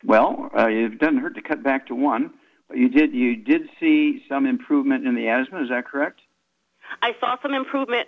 Well, 0.04 0.49
uh, 0.58 0.67
it 0.67 0.99
doesn't 0.99 1.19
hurt 1.19 1.36
to 1.36 1.41
cut 1.41 1.63
back 1.63 1.88
to 1.88 1.95
one. 1.95 2.32
But 2.67 2.77
you 2.77 2.89
did 2.89 3.13
you 3.13 3.36
did 3.36 3.69
see 3.80 4.23
some 4.30 4.45
improvement 4.45 5.06
in 5.06 5.13
the 5.15 5.27
asthma. 5.27 5.62
Is 5.62 5.69
that 5.69 5.86
correct? 5.86 6.21
I 7.01 7.15
saw 7.19 7.38
some 7.41 7.54
improvement 7.54 8.08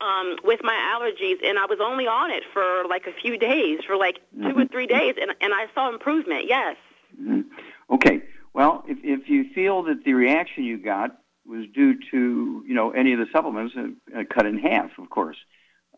um, 0.00 0.36
with 0.44 0.60
my 0.62 0.74
allergies, 0.74 1.44
and 1.44 1.58
I 1.58 1.66
was 1.66 1.78
only 1.80 2.06
on 2.06 2.30
it 2.30 2.42
for 2.52 2.84
like 2.88 3.06
a 3.06 3.12
few 3.12 3.38
days, 3.38 3.80
for 3.86 3.96
like 3.96 4.18
mm-hmm. 4.36 4.50
two 4.50 4.58
or 4.58 4.66
three 4.66 4.86
days, 4.86 5.14
and, 5.20 5.32
and 5.40 5.54
I 5.54 5.66
saw 5.74 5.88
improvement. 5.88 6.46
Yes. 6.48 6.76
Mm-hmm. 7.20 7.42
Okay. 7.94 8.22
Well, 8.52 8.84
if 8.88 8.98
if 9.02 9.28
you 9.28 9.52
feel 9.54 9.84
that 9.84 10.04
the 10.04 10.14
reaction 10.14 10.64
you 10.64 10.76
got 10.76 11.19
was 11.50 11.66
due 11.74 11.98
to 12.10 12.64
you 12.66 12.74
know 12.74 12.92
any 12.92 13.12
of 13.12 13.18
the 13.18 13.26
supplements, 13.32 13.74
uh, 13.76 14.18
uh 14.18 14.24
cut 14.32 14.46
in 14.46 14.58
half, 14.58 14.90
of 14.98 15.10
course. 15.10 15.36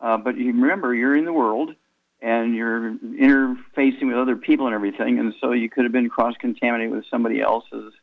Uh, 0.01 0.17
but 0.17 0.37
you 0.37 0.47
remember, 0.47 0.93
you're 0.93 1.15
in 1.15 1.23
the 1.23 1.31
world, 1.31 1.75
and 2.21 2.55
you're 2.55 2.95
interfacing 2.95 4.07
with 4.07 4.17
other 4.17 4.35
people 4.35 4.65
and 4.65 4.75
everything, 4.75 5.19
and 5.19 5.33
so 5.39 5.51
you 5.51 5.69
could 5.69 5.83
have 5.83 5.93
been 5.93 6.09
cross-contaminated 6.09 6.91
with 6.91 7.05
somebody 7.09 7.39
else's 7.39 7.93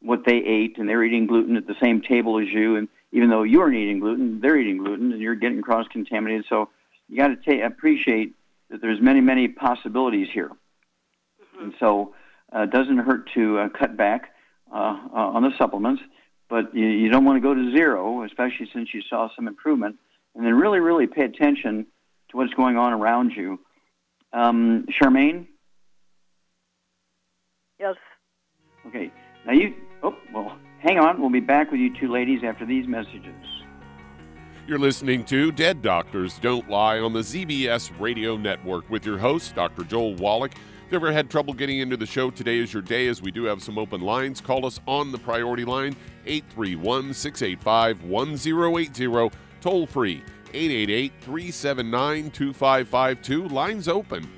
what 0.00 0.24
they 0.24 0.36
ate, 0.36 0.78
and 0.78 0.88
they're 0.88 1.02
eating 1.02 1.26
gluten 1.26 1.56
at 1.56 1.66
the 1.66 1.74
same 1.80 2.00
table 2.00 2.38
as 2.38 2.48
you, 2.48 2.76
and 2.76 2.88
even 3.12 3.30
though 3.30 3.42
you 3.42 3.60
aren't 3.60 3.74
eating 3.74 4.00
gluten, 4.00 4.40
they're 4.40 4.56
eating 4.56 4.78
gluten, 4.78 5.12
and 5.12 5.20
you're 5.20 5.34
getting 5.34 5.60
cross-contaminated. 5.62 6.44
So 6.48 6.68
you 7.08 7.16
got 7.16 7.28
to 7.28 7.36
ta- 7.36 7.66
appreciate 7.66 8.34
that 8.70 8.80
there's 8.80 9.00
many, 9.00 9.20
many 9.20 9.48
possibilities 9.48 10.28
here, 10.32 10.50
mm-hmm. 10.50 11.64
and 11.64 11.74
so 11.80 12.14
uh, 12.54 12.60
it 12.62 12.70
doesn't 12.70 12.98
hurt 12.98 13.30
to 13.34 13.58
uh, 13.58 13.68
cut 13.70 13.96
back 13.96 14.34
uh, 14.72 14.76
uh, 14.76 15.16
on 15.16 15.42
the 15.42 15.50
supplements, 15.58 16.02
but 16.48 16.74
you, 16.74 16.86
you 16.86 17.10
don't 17.10 17.24
want 17.24 17.36
to 17.36 17.40
go 17.40 17.54
to 17.54 17.70
zero, 17.76 18.24
especially 18.24 18.68
since 18.72 18.92
you 18.92 19.02
saw 19.02 19.28
some 19.34 19.48
improvement, 19.48 19.96
and 20.34 20.44
then 20.44 20.54
really, 20.54 20.80
really 20.80 21.06
pay 21.06 21.22
attention 21.22 21.86
to 22.30 22.36
what's 22.36 22.54
going 22.54 22.76
on 22.76 22.92
around 22.92 23.32
you. 23.32 23.60
Um, 24.32 24.86
Charmaine. 24.90 25.46
Yes. 27.78 27.96
Okay. 28.86 29.12
Now 29.46 29.52
you 29.52 29.74
Oh, 30.02 30.14
well, 30.32 30.56
hang 30.80 30.98
on. 30.98 31.20
We'll 31.20 31.30
be 31.30 31.40
back 31.40 31.70
with 31.70 31.80
you 31.80 31.94
two 31.98 32.10
ladies 32.10 32.42
after 32.44 32.64
these 32.64 32.86
messages. 32.86 33.34
You're 34.66 34.78
listening 34.78 35.24
to 35.26 35.50
Dead 35.50 35.82
Doctors 35.82 36.38
Don't 36.38 36.68
Lie 36.68 37.00
on 37.00 37.12
the 37.12 37.20
ZBS 37.20 37.90
Radio 37.98 38.36
Network 38.36 38.88
with 38.90 39.04
your 39.04 39.18
host, 39.18 39.54
Dr. 39.54 39.82
Joel 39.84 40.14
Wallach. 40.16 40.52
If 40.88 40.92
you 40.92 40.96
ever 40.96 41.12
had 41.12 41.28
trouble 41.28 41.52
getting 41.52 41.80
into 41.80 41.98
the 41.98 42.06
show, 42.06 42.30
today 42.30 42.56
is 42.56 42.72
your 42.72 42.80
day 42.80 43.08
as 43.08 43.20
we 43.20 43.30
do 43.30 43.44
have 43.44 43.62
some 43.62 43.76
open 43.76 44.00
lines. 44.00 44.40
Call 44.40 44.64
us 44.64 44.80
on 44.86 45.12
the 45.12 45.18
priority 45.18 45.66
line, 45.66 45.94
831 46.24 47.12
685 47.12 48.04
1080, 48.04 49.30
toll 49.60 49.86
free, 49.86 50.22
888 50.54 51.12
379 51.20 52.30
2552. 52.30 53.48
Lines 53.48 53.86
open. 53.86 54.37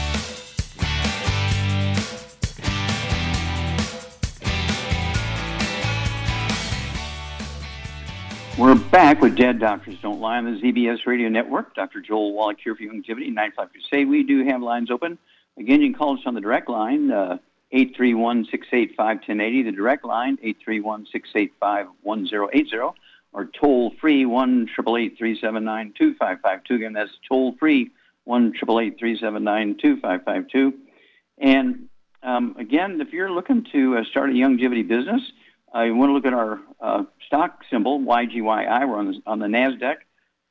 We're 8.57 8.75
back 8.75 9.21
with 9.21 9.37
Dead 9.37 9.59
Doctors 9.59 9.95
Don't 10.01 10.19
Lie 10.19 10.37
on 10.37 10.43
the 10.43 10.59
ZBS 10.59 11.07
Radio 11.07 11.29
Network. 11.29 11.73
Dr. 11.73 12.01
Joel 12.01 12.33
Wallach 12.33 12.57
here 12.61 12.75
for 12.75 12.83
Youngevity, 12.83 13.33
955 13.33 13.69
Say 13.89 14.03
We 14.03 14.23
do 14.23 14.43
have 14.43 14.61
lines 14.61 14.91
open. 14.91 15.17
Again, 15.57 15.81
you 15.81 15.87
can 15.87 15.97
call 15.97 16.15
us 16.15 16.19
on 16.25 16.33
the 16.33 16.41
direct 16.41 16.67
line, 16.69 17.11
uh, 17.11 17.37
831-685-1080, 17.73 19.63
the 19.63 19.71
direct 19.71 20.03
line, 20.03 20.35
831-685-1080, 20.67 22.93
or 23.31 23.45
toll 23.45 23.93
free, 24.01 24.25
1 24.25 24.67
2552 24.75 26.75
Again, 26.75 26.91
that's 26.93 27.11
toll 27.27 27.55
free, 27.57 27.89
1 28.25 28.53
2552 28.59 30.73
And 31.37 31.87
um, 32.21 32.57
again, 32.59 32.99
if 32.99 33.13
you're 33.13 33.31
looking 33.31 33.65
to 33.71 33.97
uh, 33.97 34.03
start 34.03 34.29
a 34.29 34.33
Youngevity 34.33 34.85
business, 34.85 35.21
uh, 35.73 35.83
you 35.83 35.95
want 35.95 36.09
to 36.09 36.13
look 36.13 36.25
at 36.25 36.33
our 36.33 36.59
uh, 36.81 37.03
stock 37.25 37.61
symbol, 37.69 37.99
YGYI. 37.99 38.87
We're 38.87 38.97
on 38.97 39.07
the, 39.07 39.21
on 39.25 39.39
the 39.39 39.47
NASDAQ, 39.47 39.97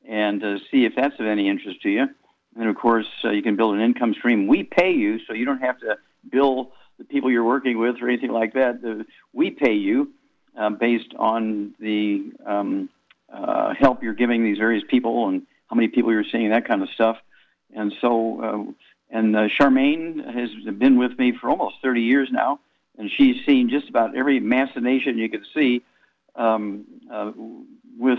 and 0.08 0.42
uh, 0.42 0.58
see 0.70 0.84
if 0.84 0.94
that's 0.96 1.18
of 1.20 1.26
any 1.26 1.48
interest 1.48 1.82
to 1.82 1.90
you. 1.90 2.08
And 2.56 2.68
of 2.68 2.76
course, 2.76 3.06
uh, 3.24 3.30
you 3.30 3.42
can 3.42 3.56
build 3.56 3.74
an 3.74 3.80
income 3.80 4.14
stream. 4.14 4.46
We 4.46 4.64
pay 4.64 4.92
you, 4.92 5.18
so 5.26 5.34
you 5.34 5.44
don't 5.44 5.60
have 5.60 5.78
to 5.80 5.98
bill 6.30 6.72
the 6.98 7.04
people 7.04 7.30
you're 7.30 7.44
working 7.44 7.78
with 7.78 7.96
or 8.00 8.08
anything 8.08 8.32
like 8.32 8.54
that. 8.54 8.80
The, 8.82 9.04
we 9.32 9.50
pay 9.50 9.74
you 9.74 10.10
uh, 10.58 10.70
based 10.70 11.14
on 11.18 11.74
the 11.78 12.32
um, 12.46 12.88
uh, 13.32 13.74
help 13.78 14.02
you're 14.02 14.14
giving 14.14 14.42
these 14.42 14.58
various 14.58 14.84
people 14.88 15.28
and 15.28 15.42
how 15.68 15.76
many 15.76 15.88
people 15.88 16.12
you're 16.12 16.24
seeing, 16.24 16.50
that 16.50 16.66
kind 16.66 16.82
of 16.82 16.88
stuff. 16.90 17.18
And 17.74 17.92
so 18.00 18.74
And 19.10 19.34
Charmaine 19.34 20.24
has 20.34 20.50
been 20.76 20.98
with 20.98 21.16
me 21.18 21.32
for 21.40 21.50
almost 21.50 21.76
30 21.82 22.02
years 22.02 22.28
now, 22.32 22.58
and 23.00 23.10
she's 23.10 23.44
seen 23.46 23.70
just 23.70 23.88
about 23.88 24.14
every 24.14 24.40
machination 24.40 25.16
you 25.16 25.30
could 25.30 25.44
see 25.54 25.82
um, 26.36 26.84
uh, 27.10 27.32
with 27.98 28.18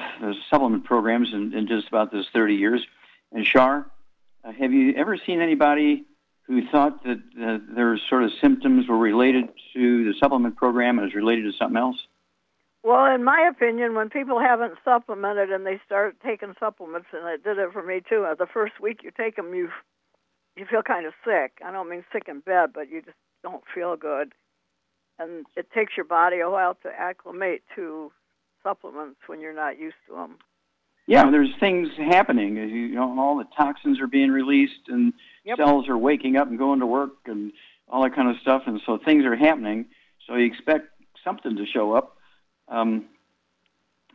supplement 0.49 0.83
programs 0.85 1.29
in, 1.31 1.53
in 1.53 1.67
just 1.67 1.87
about 1.87 2.11
those 2.11 2.27
30 2.33 2.55
years. 2.55 2.85
And 3.31 3.45
Char, 3.45 3.85
uh, 4.43 4.51
have 4.51 4.73
you 4.73 4.93
ever 4.95 5.17
seen 5.17 5.39
anybody 5.39 6.05
who 6.47 6.67
thought 6.69 7.03
that 7.03 7.21
their 7.75 7.99
sort 8.09 8.23
of 8.23 8.31
symptoms 8.41 8.87
were 8.87 8.97
related 8.97 9.49
to 9.75 10.03
the 10.03 10.13
supplement 10.19 10.55
program 10.55 10.97
and 10.97 11.07
is 11.07 11.13
related 11.13 11.43
to 11.43 11.57
something 11.57 11.77
else? 11.77 11.97
Well, 12.83 13.13
in 13.13 13.23
my 13.23 13.47
opinion, 13.51 13.93
when 13.93 14.09
people 14.09 14.39
haven't 14.39 14.73
supplemented 14.83 15.51
and 15.51 15.63
they 15.63 15.79
start 15.85 16.17
taking 16.25 16.55
supplements, 16.59 17.09
and 17.13 17.27
it 17.29 17.43
did 17.43 17.59
it 17.59 17.71
for 17.71 17.83
me 17.83 18.01
too. 18.09 18.25
Uh, 18.25 18.33
the 18.33 18.47
first 18.51 18.79
week 18.81 19.01
you 19.03 19.11
take 19.15 19.35
them, 19.35 19.53
you 19.53 19.69
you 20.55 20.65
feel 20.65 20.81
kind 20.81 21.05
of 21.05 21.13
sick. 21.23 21.59
I 21.63 21.71
don't 21.71 21.87
mean 21.87 22.03
sick 22.11 22.23
in 22.27 22.39
bed, 22.39 22.71
but 22.73 22.89
you 22.89 23.03
just 23.03 23.15
don't 23.43 23.63
feel 23.73 23.95
good, 23.95 24.33
and 25.21 25.45
it 25.55 25.71
takes 25.71 25.93
your 25.95 26.05
body 26.05 26.39
a 26.39 26.49
while 26.49 26.75
to 26.83 26.89
acclimate 26.89 27.63
to 27.75 28.11
supplements 28.63 29.19
when 29.27 29.39
you're 29.39 29.53
not 29.53 29.79
used 29.79 29.95
to 30.07 30.15
them. 30.15 30.37
Yeah, 31.07 31.29
there's 31.29 31.49
things 31.59 31.89
happening. 31.97 32.55
You 32.55 32.95
know, 32.95 33.19
all 33.19 33.37
the 33.37 33.47
toxins 33.57 33.99
are 33.99 34.07
being 34.07 34.31
released, 34.31 34.87
and 34.87 35.13
Yep. 35.43 35.57
cells 35.57 35.89
are 35.89 35.97
waking 35.97 36.37
up 36.37 36.47
and 36.47 36.57
going 36.57 36.79
to 36.79 36.85
work, 36.85 37.13
and 37.25 37.51
all 37.87 38.03
that 38.03 38.15
kind 38.15 38.29
of 38.29 38.37
stuff. 38.37 38.63
And 38.67 38.79
so 38.85 38.97
things 38.97 39.25
are 39.25 39.35
happening. 39.35 39.87
So 40.27 40.35
you 40.35 40.45
expect 40.45 40.87
something 41.23 41.55
to 41.55 41.65
show 41.65 41.93
up. 41.93 42.17
Um, 42.67 43.05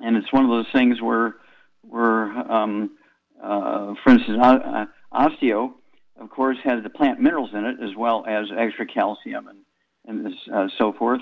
and 0.00 0.16
it's 0.16 0.32
one 0.32 0.44
of 0.44 0.50
those 0.50 0.70
things 0.72 1.02
where, 1.02 1.36
where 1.82 2.24
um, 2.50 2.96
uh, 3.42 3.94
for 4.02 4.10
instance, 4.10 4.38
uh, 4.40 4.86
osteo, 5.12 5.72
of 6.18 6.30
course, 6.30 6.56
has 6.64 6.82
the 6.82 6.90
plant 6.90 7.20
minerals 7.20 7.50
in 7.52 7.64
it 7.64 7.76
as 7.82 7.94
well 7.96 8.24
as 8.26 8.46
extra 8.56 8.86
calcium 8.86 9.48
and, 9.48 9.58
and 10.06 10.34
uh, 10.52 10.68
so 10.78 10.92
forth. 10.92 11.20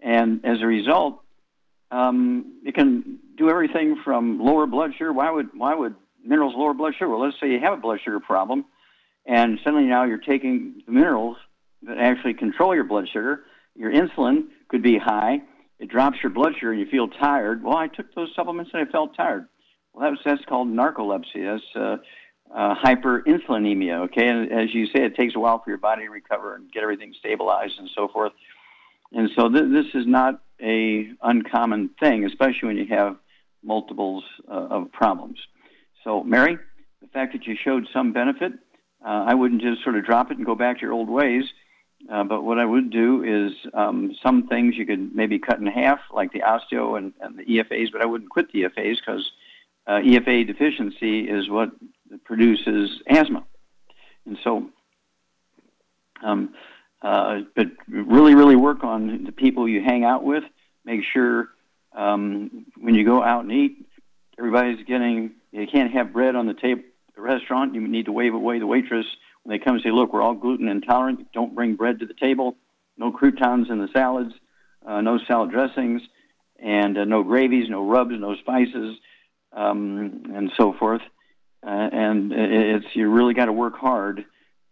And 0.00 0.44
as 0.44 0.60
a 0.62 0.66
result, 0.66 1.20
um, 1.90 2.60
it 2.64 2.74
can 2.74 3.18
do 3.36 3.48
everything 3.48 4.00
from 4.04 4.40
lower 4.40 4.66
blood 4.66 4.92
sugar. 4.92 5.12
Why 5.12 5.30
would 5.30 5.48
why 5.54 5.74
would 5.74 5.94
minerals 6.24 6.54
lower 6.56 6.74
blood 6.74 6.94
sugar? 6.94 7.10
Well, 7.10 7.22
let's 7.22 7.36
say 7.40 7.50
you 7.50 7.60
have 7.60 7.74
a 7.74 7.80
blood 7.80 8.00
sugar 8.04 8.20
problem, 8.20 8.64
and 9.24 9.58
suddenly 9.62 9.86
now 9.86 10.04
you're 10.04 10.18
taking 10.18 10.82
the 10.86 10.92
minerals 10.92 11.36
that 11.82 11.98
actually 11.98 12.34
control 12.34 12.74
your 12.74 12.84
blood 12.84 13.08
sugar. 13.12 13.44
Your 13.74 13.92
insulin 13.92 14.48
could 14.68 14.82
be 14.82 14.98
high. 14.98 15.42
It 15.78 15.88
drops 15.88 16.18
your 16.22 16.30
blood 16.32 16.54
sugar, 16.54 16.72
and 16.72 16.80
you 16.80 16.86
feel 16.86 17.08
tired. 17.08 17.62
Well, 17.62 17.76
I 17.76 17.88
took 17.88 18.14
those 18.14 18.30
supplements 18.34 18.70
and 18.74 18.86
I 18.86 18.90
felt 18.90 19.16
tired. 19.16 19.46
Well, 19.92 20.10
that's 20.10 20.22
that's 20.24 20.44
called 20.46 20.68
narcolepsy. 20.68 21.44
That's 21.44 21.76
uh, 21.76 21.96
uh, 22.54 22.74
hyperinsulinemia. 22.74 24.04
Okay, 24.06 24.28
and 24.28 24.52
as 24.52 24.74
you 24.74 24.86
say, 24.86 25.04
it 25.04 25.16
takes 25.16 25.34
a 25.34 25.38
while 25.38 25.62
for 25.62 25.70
your 25.70 25.78
body 25.78 26.04
to 26.04 26.10
recover 26.10 26.54
and 26.54 26.70
get 26.72 26.82
everything 26.82 27.14
stabilized 27.18 27.78
and 27.78 27.88
so 27.94 28.08
forth. 28.08 28.32
And 29.12 29.30
so 29.36 29.48
th- 29.48 29.70
this 29.70 29.86
is 29.94 30.06
not 30.06 30.40
a 30.60 31.08
uncommon 31.22 31.90
thing, 32.00 32.24
especially 32.24 32.68
when 32.68 32.76
you 32.76 32.86
have 32.86 33.16
multiples 33.62 34.24
uh, 34.48 34.68
of 34.70 34.92
problems. 34.92 35.38
So, 36.04 36.22
Mary, 36.22 36.58
the 37.00 37.08
fact 37.08 37.32
that 37.32 37.46
you 37.46 37.56
showed 37.62 37.86
some 37.92 38.12
benefit, 38.12 38.52
uh, 39.04 39.24
I 39.26 39.34
wouldn't 39.34 39.60
just 39.60 39.82
sort 39.82 39.96
of 39.96 40.04
drop 40.04 40.30
it 40.30 40.36
and 40.36 40.46
go 40.46 40.54
back 40.54 40.76
to 40.76 40.82
your 40.82 40.92
old 40.92 41.10
ways. 41.10 41.44
Uh, 42.12 42.24
but 42.24 42.42
what 42.42 42.58
I 42.58 42.64
would 42.64 42.90
do 42.90 43.24
is 43.24 43.52
um, 43.74 44.14
some 44.22 44.46
things 44.46 44.76
you 44.76 44.86
could 44.86 45.14
maybe 45.14 45.38
cut 45.38 45.58
in 45.58 45.66
half, 45.66 45.98
like 46.12 46.32
the 46.32 46.40
osteo 46.40 46.96
and, 46.96 47.12
and 47.20 47.38
the 47.38 47.44
EFAs, 47.44 47.90
but 47.90 48.02
I 48.02 48.06
wouldn't 48.06 48.30
quit 48.30 48.52
the 48.52 48.62
EFAs 48.62 48.96
because 49.04 49.30
uh, 49.86 50.00
EFA 50.00 50.46
deficiency 50.46 51.20
is 51.20 51.48
what 51.48 51.70
produces 52.24 53.00
asthma. 53.08 53.44
And 54.26 54.38
so, 54.42 54.70
um, 56.22 56.54
uh, 57.02 57.40
but 57.54 57.66
really, 57.88 58.34
really 58.34 58.56
work 58.56 58.82
on 58.82 59.24
the 59.24 59.32
people 59.32 59.68
you 59.68 59.82
hang 59.82 60.04
out 60.04 60.24
with. 60.24 60.44
Make 60.84 61.02
sure 61.12 61.48
um, 61.94 62.66
when 62.78 62.94
you 62.94 63.04
go 63.04 63.22
out 63.22 63.42
and 63.42 63.52
eat, 63.52 63.86
everybody's 64.38 64.84
getting. 64.86 65.32
You 65.52 65.66
can't 65.66 65.92
have 65.92 66.12
bread 66.12 66.34
on 66.34 66.46
the 66.46 66.54
table 66.54 66.82
at 67.08 67.14
the 67.14 67.22
restaurant. 67.22 67.74
You 67.74 67.86
need 67.86 68.06
to 68.06 68.12
wave 68.12 68.34
away 68.34 68.58
the 68.58 68.66
waitress 68.66 69.06
when 69.42 69.56
they 69.56 69.64
come 69.64 69.74
and 69.74 69.82
say, 69.82 69.90
"Look, 69.90 70.12
we're 70.12 70.22
all 70.22 70.34
gluten 70.34 70.68
intolerant. 70.68 71.32
Don't 71.32 71.54
bring 71.54 71.76
bread 71.76 72.00
to 72.00 72.06
the 72.06 72.14
table. 72.14 72.56
No 72.96 73.12
croutons 73.12 73.68
in 73.70 73.78
the 73.78 73.88
salads. 73.92 74.34
Uh, 74.84 75.00
no 75.00 75.18
salad 75.18 75.50
dressings, 75.50 76.02
and 76.58 76.96
uh, 76.96 77.04
no 77.04 77.22
gravies, 77.22 77.68
no 77.68 77.86
rubs, 77.88 78.12
no 78.18 78.36
spices, 78.36 78.96
um, 79.52 80.22
and 80.34 80.50
so 80.56 80.72
forth." 80.72 81.02
Uh, 81.64 81.88
and 81.92 82.32
it's 82.32 82.86
you 82.94 83.10
really 83.10 83.34
got 83.34 83.46
to 83.46 83.52
work 83.52 83.76
hard 83.76 84.24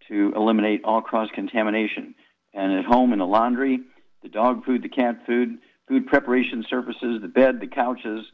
to 0.08 0.32
eliminate 0.36 0.82
all 0.84 1.00
cross 1.00 1.28
contamination. 1.34 2.14
And 2.52 2.72
at 2.72 2.84
home 2.84 3.12
in 3.12 3.18
the 3.18 3.26
laundry, 3.26 3.80
the 4.22 4.28
dog 4.28 4.64
food, 4.64 4.82
the 4.82 4.88
cat 4.88 5.26
food, 5.26 5.58
food 5.88 6.06
preparation 6.06 6.64
surfaces, 6.68 7.20
the 7.20 7.28
bed, 7.28 7.60
the 7.60 7.66
couches, 7.66 8.26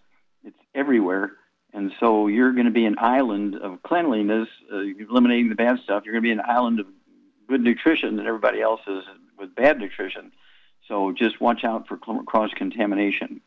it's 0.45 0.59
everywhere. 0.75 1.33
And 1.73 1.93
so 2.01 2.27
you're 2.27 2.53
going 2.53 2.67
to 2.67 2.73
be 2.73 2.85
an 2.85 2.97
island 2.99 3.55
of 3.57 3.83
cleanliness, 3.83 4.49
uh, 4.73 4.79
eliminating 4.79 5.49
the 5.49 5.55
bad 5.55 5.79
stuff. 5.85 6.05
You're 6.05 6.15
going 6.15 6.25
to 6.25 6.29
be 6.29 6.33
an 6.33 6.43
island 6.45 6.81
of 6.81 6.87
good 7.49 7.63
nutrition 7.63 8.17
that 8.17 8.27
everybody 8.27 8.61
else 8.61 8.81
is 8.87 9.05
with 9.39 9.55
bad 9.55 9.79
nutrition. 9.79 10.33
So 10.89 11.13
just 11.13 11.41
watch 11.41 11.65
out 11.65 11.87
for 11.87 11.97
cross 11.97 12.51
contamination. 12.57 13.41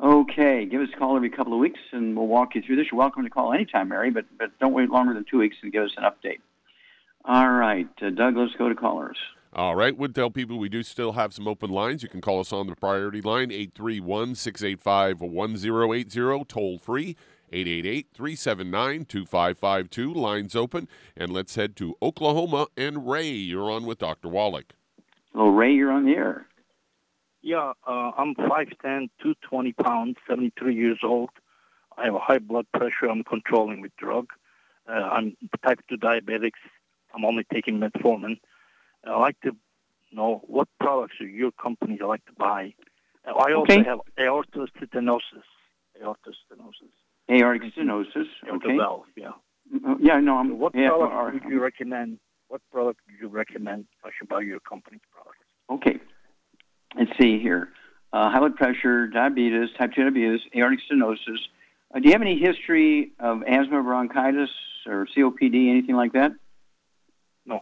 Okay, 0.00 0.64
give 0.64 0.80
us 0.80 0.88
a 0.94 0.98
call 0.98 1.16
every 1.16 1.30
couple 1.30 1.52
of 1.52 1.58
weeks 1.58 1.80
and 1.92 2.16
we'll 2.16 2.26
walk 2.26 2.54
you 2.54 2.62
through 2.62 2.76
this. 2.76 2.86
You're 2.90 2.98
welcome 2.98 3.24
to 3.24 3.30
call 3.30 3.52
anytime, 3.52 3.88
Mary, 3.88 4.10
but, 4.10 4.24
but 4.38 4.56
don't 4.58 4.72
wait 4.72 4.90
longer 4.90 5.14
than 5.14 5.24
two 5.28 5.38
weeks 5.38 5.56
and 5.62 5.72
give 5.72 5.84
us 5.84 5.92
an 5.96 6.04
update. 6.04 6.40
All 7.24 7.50
right, 7.50 7.88
uh, 8.00 8.10
Doug, 8.10 8.36
let's 8.36 8.54
go 8.54 8.68
to 8.68 8.74
callers. 8.74 9.16
All 9.54 9.76
right, 9.76 9.96
would 9.96 10.14
tell 10.14 10.30
people 10.30 10.58
we 10.58 10.70
do 10.70 10.82
still 10.82 11.12
have 11.12 11.34
some 11.34 11.46
open 11.46 11.70
lines. 11.70 12.02
You 12.02 12.08
can 12.08 12.22
call 12.22 12.40
us 12.40 12.52
on 12.52 12.66
the 12.66 12.74
priority 12.74 13.20
line, 13.20 13.50
831 13.52 14.34
685 14.34 15.20
1080, 15.20 16.44
toll 16.46 16.78
free, 16.78 17.16
888 17.52 18.08
379 18.14 19.04
2552. 19.04 20.14
Lines 20.14 20.56
open. 20.56 20.88
And 21.16 21.32
let's 21.32 21.54
head 21.54 21.76
to 21.76 21.94
Oklahoma. 22.02 22.68
And 22.76 23.08
Ray, 23.08 23.28
you're 23.28 23.70
on 23.70 23.84
with 23.84 23.98
Dr. 23.98 24.28
Wallach. 24.28 24.72
Hello, 25.34 25.48
Ray, 25.48 25.72
you're 25.72 25.92
on 25.92 26.04
the 26.04 26.12
air. 26.12 26.46
Yeah, 27.42 27.72
uh, 27.86 28.12
I'm 28.16 28.34
5'10", 28.36 29.10
220 29.20 29.72
pounds, 29.72 30.16
73 30.28 30.74
years 30.74 31.00
old. 31.02 31.30
I 31.98 32.04
have 32.06 32.14
high 32.14 32.38
blood 32.38 32.66
pressure. 32.72 33.06
I'm 33.10 33.24
controlling 33.24 33.80
with 33.80 33.94
drug. 33.96 34.28
Uh, 34.88 34.92
I'm 34.92 35.36
type 35.66 35.80
2 35.88 35.96
diabetics. 35.96 36.60
I'm 37.14 37.24
only 37.24 37.44
taking 37.52 37.78
metformin. 37.80 38.38
I 39.04 39.18
like 39.18 39.40
to 39.40 39.56
know 40.12 40.42
what 40.46 40.68
products 40.80 41.16
are 41.20 41.26
your 41.26 41.50
company 41.52 41.98
I 42.00 42.06
like 42.06 42.24
to 42.26 42.32
buy. 42.32 42.74
Uh, 43.26 43.32
I 43.32 43.52
also 43.52 43.72
Okay. 43.74 43.82
have 43.84 44.00
aortic 44.18 44.70
stenosis. 44.80 45.46
Aortic 46.00 46.34
stenosis. 46.46 46.92
Aortic 47.28 47.74
stenosis. 47.74 48.28
Okay. 48.48 48.76
valve, 48.76 49.04
yeah. 49.16 49.32
Uh, 49.86 49.96
Yeah, 49.98 50.20
no, 50.20 50.38
I'm. 50.38 50.58
What 50.58 50.74
yeah, 50.74 50.88
product 50.90 51.12
or- 51.14 51.30
would 51.32 51.44
you 51.52 51.60
recommend? 51.60 52.18
What 52.48 52.60
product 52.70 53.00
would 53.06 53.18
you 53.20 53.28
recommend 53.28 53.86
I 54.04 54.10
should 54.16 54.28
buy 54.28 54.40
your 54.40 54.60
company's 54.60 55.00
product? 55.10 55.42
Okay. 55.70 55.98
Let's 56.96 57.10
see 57.18 57.38
here. 57.38 57.70
Uh, 58.12 58.30
high 58.30 58.40
blood 58.40 58.56
pressure, 58.56 59.06
diabetes, 59.06 59.70
type 59.78 59.92
2 59.94 60.02
diabetes, 60.02 60.40
aortic 60.54 60.80
stenosis. 60.90 61.38
Uh, 61.94 61.98
do 61.98 62.08
you 62.08 62.12
have 62.12 62.22
any 62.22 62.38
history 62.38 63.12
of 63.18 63.42
asthma, 63.46 63.82
bronchitis, 63.82 64.50
or 64.86 65.06
COPD, 65.16 65.70
anything 65.70 65.96
like 65.96 66.12
that? 66.12 66.32
No. 67.46 67.60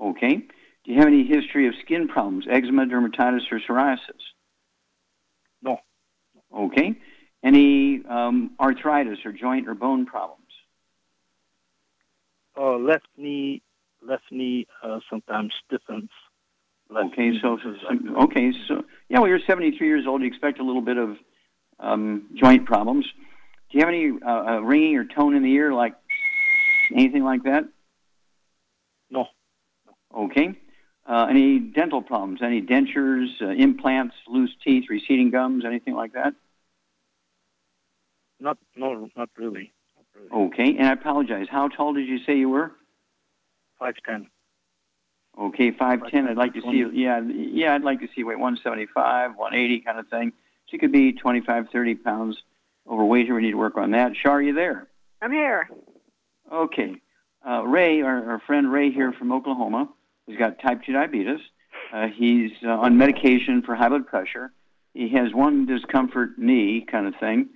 Okay. 0.00 0.36
Do 0.84 0.92
you 0.92 0.98
have 0.98 1.06
any 1.06 1.24
history 1.24 1.68
of 1.68 1.74
skin 1.84 2.08
problems, 2.08 2.46
eczema, 2.50 2.86
dermatitis, 2.86 3.42
or 3.52 3.60
psoriasis? 3.60 3.98
No. 5.62 5.78
Okay. 6.52 6.98
Any 7.44 8.02
um, 8.08 8.52
arthritis 8.58 9.18
or 9.24 9.32
joint 9.32 9.68
or 9.68 9.74
bone 9.74 10.06
problems? 10.06 10.38
Uh, 12.56 12.76
left 12.76 13.06
knee, 13.16 13.62
left 14.06 14.24
knee 14.30 14.66
uh, 14.82 14.98
sometimes 15.08 15.52
stiffens. 15.64 16.10
Okay, 16.94 17.32
so, 17.40 17.58
so- 17.62 18.16
okay, 18.24 18.52
so 18.68 18.82
yeah, 19.08 19.18
well, 19.18 19.28
you're 19.28 19.40
73 19.46 19.86
years 19.86 20.06
old. 20.06 20.20
You 20.22 20.28
expect 20.28 20.58
a 20.58 20.64
little 20.64 20.82
bit 20.82 20.96
of 20.98 21.16
um, 21.80 22.28
joint 22.34 22.66
problems. 22.66 23.06
Do 23.70 23.78
you 23.78 23.80
have 23.80 23.88
any 23.88 24.12
uh, 24.24 24.56
uh, 24.56 24.60
ringing 24.60 24.96
or 24.96 25.04
tone 25.04 25.34
in 25.34 25.42
the 25.42 25.52
ear, 25.52 25.72
like 25.72 25.94
anything 26.94 27.24
like 27.24 27.44
that? 27.44 27.64
No. 29.10 29.26
Okay. 30.14 30.58
Uh, 31.06 31.26
any 31.30 31.58
dental 31.58 32.02
problems? 32.02 32.40
Any 32.42 32.60
dentures, 32.62 33.28
uh, 33.40 33.48
implants, 33.48 34.14
loose 34.28 34.54
teeth, 34.62 34.84
receding 34.88 35.30
gums, 35.30 35.64
anything 35.64 35.94
like 35.94 36.12
that? 36.12 36.34
Not, 38.38 38.58
no, 38.76 39.08
not 39.16 39.30
really. 39.36 39.72
Okay. 40.32 40.76
And 40.76 40.86
I 40.86 40.92
apologize. 40.92 41.46
How 41.50 41.68
tall 41.68 41.94
did 41.94 42.06
you 42.06 42.18
say 42.26 42.36
you 42.36 42.48
were? 42.50 42.72
Five 43.78 43.94
ten. 44.06 44.28
Okay, 45.38 45.70
five 45.70 46.06
ten. 46.10 46.28
I'd 46.28 46.36
like 46.36 46.54
to 46.54 46.60
see. 46.62 46.84
Yeah, 46.92 47.20
yeah. 47.20 47.74
I'd 47.74 47.82
like 47.82 48.00
to 48.00 48.08
see 48.14 48.22
weight 48.24 48.38
one 48.38 48.58
seventy 48.62 48.86
five, 48.86 49.34
one 49.36 49.54
eighty, 49.54 49.80
kind 49.80 49.98
of 49.98 50.08
thing. 50.08 50.32
She 50.66 50.78
could 50.78 50.92
be 50.92 51.12
25, 51.12 51.68
30 51.70 51.94
pounds 51.96 52.42
overweight. 52.88 53.26
Here, 53.26 53.34
we 53.34 53.42
need 53.42 53.50
to 53.50 53.58
work 53.58 53.76
on 53.76 53.90
that. 53.90 54.16
Shar, 54.16 54.38
are 54.38 54.42
you 54.42 54.54
there? 54.54 54.88
I'm 55.20 55.30
here. 55.32 55.68
Okay. 56.50 56.96
uh, 57.46 57.62
Ray, 57.62 58.00
our, 58.00 58.32
our 58.32 58.38
friend 58.46 58.72
Ray 58.72 58.90
here 58.90 59.12
from 59.12 59.32
Oklahoma, 59.32 59.88
He's 60.26 60.38
got 60.38 60.60
type 60.60 60.82
2 60.84 60.92
diabetes. 60.92 61.40
Uh, 61.92 62.06
he's 62.08 62.52
uh, 62.64 62.68
on 62.68 62.96
medication 62.96 63.62
for 63.62 63.74
high 63.74 63.88
blood 63.88 64.06
pressure. 64.06 64.52
He 64.94 65.08
has 65.10 65.34
one 65.34 65.66
discomfort 65.66 66.38
knee 66.38 66.86
kind 66.90 67.06
of 67.06 67.14
thing, 67.18 67.48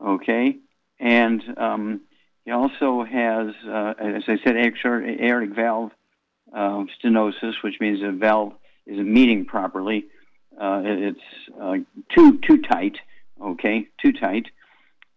okay? 0.00 0.56
And 0.98 1.42
um, 1.58 2.00
he 2.44 2.52
also 2.52 3.04
has, 3.04 3.48
uh, 3.66 3.94
as 3.98 4.22
I 4.28 4.38
said, 4.44 4.56
aortic 4.56 5.54
valve 5.54 5.90
uh, 6.54 6.84
stenosis, 7.02 7.54
which 7.62 7.80
means 7.80 8.00
the 8.00 8.12
valve 8.12 8.52
isn't 8.86 9.12
meeting 9.12 9.44
properly. 9.44 10.06
Uh, 10.60 10.82
it, 10.84 10.98
it's 11.16 11.56
uh, 11.60 11.74
too 12.14 12.38
too 12.38 12.60
tight, 12.60 12.96
okay, 13.40 13.88
too 14.00 14.12
tight, 14.12 14.46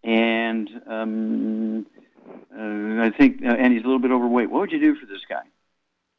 and 0.02 0.68
um, 0.86 1.86
uh, 2.52 3.04
I 3.04 3.10
think, 3.16 3.42
uh, 3.44 3.50
and 3.50 3.72
he's 3.72 3.82
a 3.82 3.86
little 3.86 4.00
bit 4.00 4.10
overweight. 4.10 4.50
What 4.50 4.60
would 4.60 4.72
you 4.72 4.80
do 4.80 4.94
for 4.96 5.06
this 5.06 5.20
guy? 5.28 5.42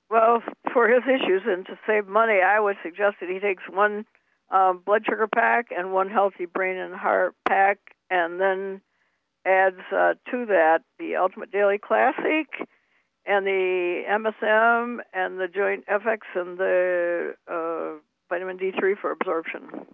Well, 0.09 0.41
for 0.71 0.87
his 0.87 1.03
issues 1.03 1.41
and 1.45 1.65
to 1.65 1.77
save 1.85 2.07
money, 2.07 2.39
I 2.41 2.59
would 2.59 2.77
suggest 2.83 3.17
that 3.19 3.29
he 3.29 3.39
takes 3.39 3.63
one 3.69 4.05
um, 4.49 4.81
blood 4.85 5.03
sugar 5.05 5.27
pack 5.27 5.67
and 5.75 5.91
one 5.91 6.09
healthy 6.09 6.45
brain 6.45 6.77
and 6.77 6.95
heart 6.95 7.35
pack, 7.47 7.79
and 8.09 8.39
then 8.39 8.81
adds 9.45 9.79
uh, 9.91 10.13
to 10.31 10.45
that 10.45 10.79
the 10.99 11.15
Ultimate 11.15 11.51
Daily 11.51 11.77
Classic 11.77 12.47
and 13.27 13.45
the 13.45 14.03
MSM 14.09 14.97
and 15.13 15.39
the 15.39 15.47
Joint 15.47 15.85
FX 15.87 16.19
and 16.35 16.57
the 16.57 17.33
uh, 17.47 17.99
vitamin 18.29 18.57
D3 18.57 18.97
for 18.99 19.11
absorption. 19.11 19.85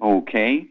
Okay, 0.00 0.68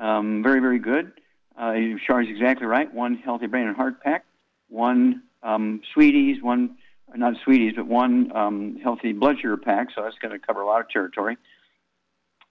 um, 0.00 0.42
very 0.42 0.60
very 0.60 0.78
good. 0.78 1.12
Uh, 1.56 1.74
Char 2.06 2.22
is 2.22 2.28
exactly 2.30 2.66
right. 2.66 2.92
One 2.92 3.16
healthy 3.16 3.46
brain 3.46 3.66
and 3.66 3.76
heart 3.76 4.00
pack, 4.02 4.24
one 4.68 5.22
um, 5.42 5.82
sweeties, 5.92 6.42
one 6.42 6.76
not 7.14 7.34
sweeties, 7.44 7.74
but 7.76 7.86
one 7.86 8.34
um, 8.36 8.78
healthy 8.82 9.12
blood 9.12 9.36
sugar 9.40 9.56
pack. 9.56 9.88
So 9.94 10.02
that's 10.02 10.16
going 10.20 10.38
to 10.38 10.44
cover 10.44 10.62
a 10.62 10.66
lot 10.66 10.80
of 10.80 10.88
territory. 10.90 11.36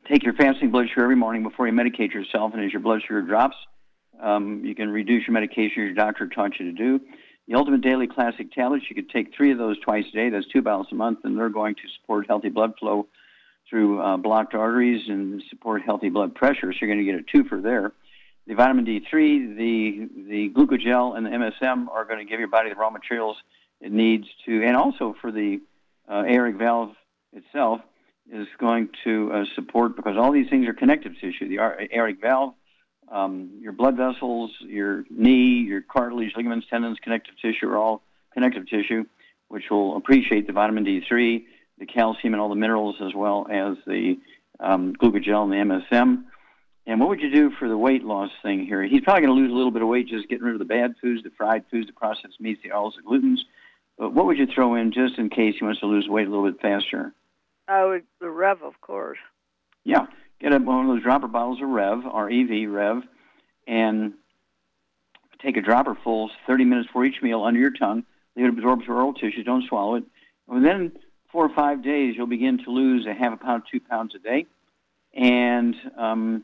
Take 0.09 0.23
your 0.23 0.33
fasting 0.33 0.71
blood 0.71 0.87
sugar 0.89 1.03
every 1.03 1.15
morning 1.15 1.43
before 1.43 1.67
you 1.67 1.73
medicate 1.73 2.13
yourself, 2.13 2.53
and 2.53 2.63
as 2.63 2.71
your 2.71 2.81
blood 2.81 3.01
sugar 3.01 3.21
drops, 3.21 3.55
um, 4.21 4.63
you 4.63 4.75
can 4.75 4.89
reduce 4.89 5.27
your 5.27 5.33
medication 5.33 5.83
your 5.83 5.93
doctor 5.93 6.27
taught 6.27 6.59
you 6.59 6.65
to 6.65 6.71
do. 6.71 6.99
The 7.47 7.55
Ultimate 7.55 7.81
Daily 7.81 8.07
Classic 8.07 8.51
tablets, 8.51 8.85
you 8.89 8.95
could 8.95 9.09
take 9.09 9.33
three 9.33 9.51
of 9.51 9.57
those 9.57 9.79
twice 9.79 10.05
a 10.09 10.11
day. 10.11 10.29
That's 10.29 10.47
two 10.47 10.61
bottles 10.61 10.87
a 10.91 10.95
month, 10.95 11.19
and 11.23 11.37
they're 11.37 11.49
going 11.49 11.75
to 11.75 11.81
support 11.99 12.27
healthy 12.27 12.49
blood 12.49 12.73
flow 12.77 13.07
through 13.69 14.01
uh, 14.01 14.17
blocked 14.17 14.53
arteries 14.53 15.07
and 15.07 15.41
support 15.49 15.81
healthy 15.81 16.09
blood 16.09 16.35
pressure. 16.35 16.73
So 16.73 16.79
you're 16.81 16.93
going 16.93 17.05
to 17.05 17.11
get 17.11 17.19
a 17.19 17.37
twofer 17.37 17.61
there. 17.61 17.93
The 18.47 18.55
vitamin 18.55 18.85
D3, 18.85 19.57
the 19.57 20.09
the 20.29 20.49
glucogel, 20.49 21.17
and 21.17 21.25
the 21.25 21.29
MSM 21.29 21.89
are 21.89 22.05
going 22.05 22.19
to 22.19 22.25
give 22.25 22.39
your 22.39 22.47
body 22.47 22.69
the 22.69 22.75
raw 22.75 22.89
materials 22.89 23.37
it 23.81 23.91
needs 23.91 24.27
to, 24.45 24.63
and 24.63 24.75
also 24.75 25.15
for 25.21 25.31
the 25.31 25.59
uh, 26.09 26.23
aortic 26.25 26.57
valve 26.57 26.95
itself 27.33 27.81
is 28.31 28.47
going 28.57 28.89
to 29.03 29.31
uh, 29.31 29.45
support 29.55 29.95
because 29.95 30.17
all 30.17 30.31
these 30.31 30.49
things 30.49 30.67
are 30.67 30.73
connective 30.73 31.13
tissue. 31.19 31.47
The 31.47 31.59
aortic 31.93 32.21
valve, 32.21 32.53
um, 33.11 33.51
your 33.61 33.71
blood 33.71 33.95
vessels, 33.95 34.51
your 34.61 35.05
knee, 35.09 35.61
your 35.61 35.81
cartilage, 35.81 36.33
ligaments, 36.35 36.67
tendons, 36.69 36.97
connective 37.01 37.35
tissue 37.41 37.67
are 37.67 37.77
all 37.77 38.01
connective 38.33 38.67
tissue, 38.67 39.05
which 39.47 39.69
will 39.69 39.97
appreciate 39.97 40.47
the 40.47 40.53
vitamin 40.53 40.85
D3, 40.85 41.45
the 41.79 41.85
calcium, 41.85 42.33
and 42.33 42.41
all 42.41 42.49
the 42.49 42.55
minerals, 42.55 42.95
as 43.01 43.13
well 43.13 43.47
as 43.49 43.77
the 43.85 44.17
um, 44.59 44.93
glucogel 44.93 45.43
and 45.43 45.51
the 45.51 45.75
MSM. 45.91 46.23
And 46.85 46.99
what 46.99 47.09
would 47.09 47.21
you 47.21 47.31
do 47.31 47.51
for 47.51 47.67
the 47.67 47.77
weight 47.77 48.03
loss 48.03 48.31
thing 48.41 48.65
here? 48.65 48.81
He's 48.83 49.01
probably 49.01 49.25
going 49.25 49.35
to 49.35 49.41
lose 49.41 49.51
a 49.51 49.55
little 49.55 49.71
bit 49.71 49.81
of 49.81 49.89
weight 49.89 50.07
just 50.07 50.29
getting 50.29 50.45
rid 50.45 50.53
of 50.53 50.59
the 50.59 50.65
bad 50.65 50.95
foods, 51.01 51.23
the 51.23 51.31
fried 51.37 51.65
foods, 51.69 51.87
the 51.87 51.93
processed 51.93 52.39
meats, 52.39 52.61
the 52.63 52.71
oils, 52.71 52.95
the 52.95 53.03
glutens. 53.03 53.39
But 53.97 54.13
what 54.13 54.25
would 54.25 54.37
you 54.37 54.47
throw 54.47 54.75
in 54.75 54.91
just 54.93 55.17
in 55.17 55.29
case 55.29 55.55
he 55.59 55.65
wants 55.65 55.81
to 55.81 55.85
lose 55.85 56.07
weight 56.07 56.27
a 56.27 56.29
little 56.29 56.49
bit 56.49 56.61
faster? 56.61 57.13
I 57.67 57.83
would 57.83 58.03
the 58.21 58.29
Rev, 58.29 58.63
of 58.63 58.79
course. 58.79 59.17
Yeah, 59.83 60.07
get 60.39 60.53
a, 60.53 60.59
one 60.59 60.87
of 60.89 60.95
those 60.95 61.03
dropper 61.03 61.27
bottles 61.27 61.61
of 61.61 61.69
Rev, 61.69 62.05
R-E-V, 62.05 62.67
Rev, 62.67 63.03
and 63.67 64.13
take 65.41 65.57
a 65.57 65.61
dropper 65.61 65.97
full 66.03 66.31
30 66.45 66.65
minutes 66.65 66.89
for 66.91 67.05
each 67.05 67.21
meal 67.21 67.43
under 67.43 67.59
your 67.59 67.71
tongue. 67.71 68.03
Leave 68.35 68.45
it 68.45 68.49
absorb 68.49 68.83
through 68.83 68.95
oral 68.95 69.13
tissues. 69.13 69.45
Don't 69.45 69.67
swallow 69.67 69.95
it. 69.95 70.03
Within 70.47 70.91
four 71.31 71.45
or 71.45 71.53
five 71.53 71.83
days, 71.83 72.15
you'll 72.15 72.27
begin 72.27 72.63
to 72.63 72.71
lose 72.71 73.05
a 73.05 73.13
half 73.13 73.33
a 73.33 73.37
pound, 73.37 73.63
two 73.71 73.79
pounds 73.79 74.13
a 74.15 74.19
day. 74.19 74.45
And 75.13 75.75
um, 75.97 76.43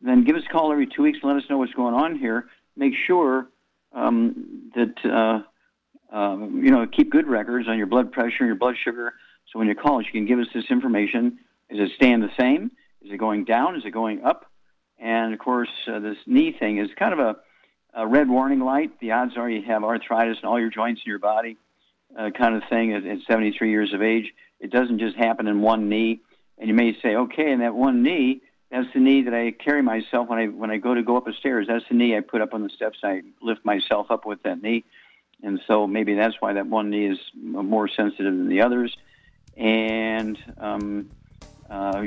then 0.00 0.24
give 0.24 0.36
us 0.36 0.42
a 0.48 0.52
call 0.52 0.72
every 0.72 0.86
two 0.86 1.02
weeks 1.02 1.18
and 1.22 1.30
let 1.30 1.42
us 1.42 1.48
know 1.50 1.58
what's 1.58 1.72
going 1.74 1.94
on 1.94 2.18
here. 2.18 2.46
Make 2.76 2.94
sure 3.06 3.48
um, 3.92 4.70
that 4.74 4.94
uh, 5.04 6.14
uh, 6.14 6.36
you 6.36 6.70
know 6.70 6.86
keep 6.86 7.10
good 7.10 7.26
records 7.26 7.68
on 7.68 7.78
your 7.78 7.86
blood 7.86 8.12
pressure 8.12 8.36
and 8.40 8.46
your 8.46 8.56
blood 8.56 8.76
sugar. 8.82 9.14
So 9.52 9.58
when 9.58 9.68
you 9.68 9.74
call 9.74 10.00
us, 10.00 10.06
you 10.06 10.12
can 10.12 10.26
give 10.26 10.38
us 10.38 10.48
this 10.54 10.64
information. 10.70 11.38
Is 11.70 11.78
it 11.78 11.90
staying 11.96 12.20
the 12.20 12.30
same? 12.38 12.70
Is 13.06 13.12
it 13.12 13.18
going 13.18 13.44
down? 13.44 13.76
Is 13.76 13.84
it 13.84 13.92
going 13.92 14.24
up? 14.24 14.50
And 14.98 15.32
of 15.32 15.38
course, 15.38 15.68
uh, 15.86 16.00
this 16.00 16.16
knee 16.26 16.50
thing 16.50 16.78
is 16.78 16.88
kind 16.98 17.12
of 17.12 17.20
a, 17.20 17.36
a 17.94 18.06
red 18.06 18.28
warning 18.28 18.58
light. 18.58 18.98
The 18.98 19.12
odds 19.12 19.36
are 19.36 19.48
you 19.48 19.62
have 19.62 19.84
arthritis 19.84 20.38
in 20.42 20.48
all 20.48 20.58
your 20.58 20.70
joints 20.70 21.02
in 21.06 21.10
your 21.10 21.20
body, 21.20 21.56
uh, 22.18 22.30
kind 22.30 22.56
of 22.56 22.64
thing 22.68 22.94
at, 22.94 23.06
at 23.06 23.18
73 23.28 23.70
years 23.70 23.94
of 23.94 24.02
age. 24.02 24.32
It 24.58 24.72
doesn't 24.72 24.98
just 24.98 25.16
happen 25.16 25.46
in 25.46 25.60
one 25.62 25.88
knee. 25.88 26.20
And 26.58 26.68
you 26.68 26.74
may 26.74 26.98
say, 27.00 27.14
okay, 27.14 27.52
in 27.52 27.60
that 27.60 27.76
one 27.76 28.02
knee, 28.02 28.40
that's 28.72 28.92
the 28.92 28.98
knee 28.98 29.22
that 29.22 29.34
I 29.34 29.52
carry 29.52 29.82
myself 29.82 30.28
when 30.28 30.40
I 30.40 30.46
when 30.46 30.72
I 30.72 30.78
go 30.78 30.92
to 30.92 31.02
go 31.02 31.16
up 31.16 31.26
the 31.26 31.32
stairs. 31.34 31.68
That's 31.68 31.84
the 31.88 31.94
knee 31.94 32.16
I 32.16 32.20
put 32.20 32.40
up 32.40 32.54
on 32.54 32.64
the 32.64 32.70
steps. 32.70 32.98
I 33.04 33.22
lift 33.40 33.64
myself 33.64 34.10
up 34.10 34.26
with 34.26 34.42
that 34.42 34.60
knee, 34.60 34.82
and 35.44 35.60
so 35.68 35.86
maybe 35.86 36.14
that's 36.14 36.34
why 36.40 36.54
that 36.54 36.66
one 36.66 36.90
knee 36.90 37.06
is 37.06 37.18
more 37.36 37.86
sensitive 37.86 38.24
than 38.24 38.48
the 38.48 38.62
others. 38.62 38.96
And 39.56 40.36
um, 40.58 41.10
uh, 41.70 42.06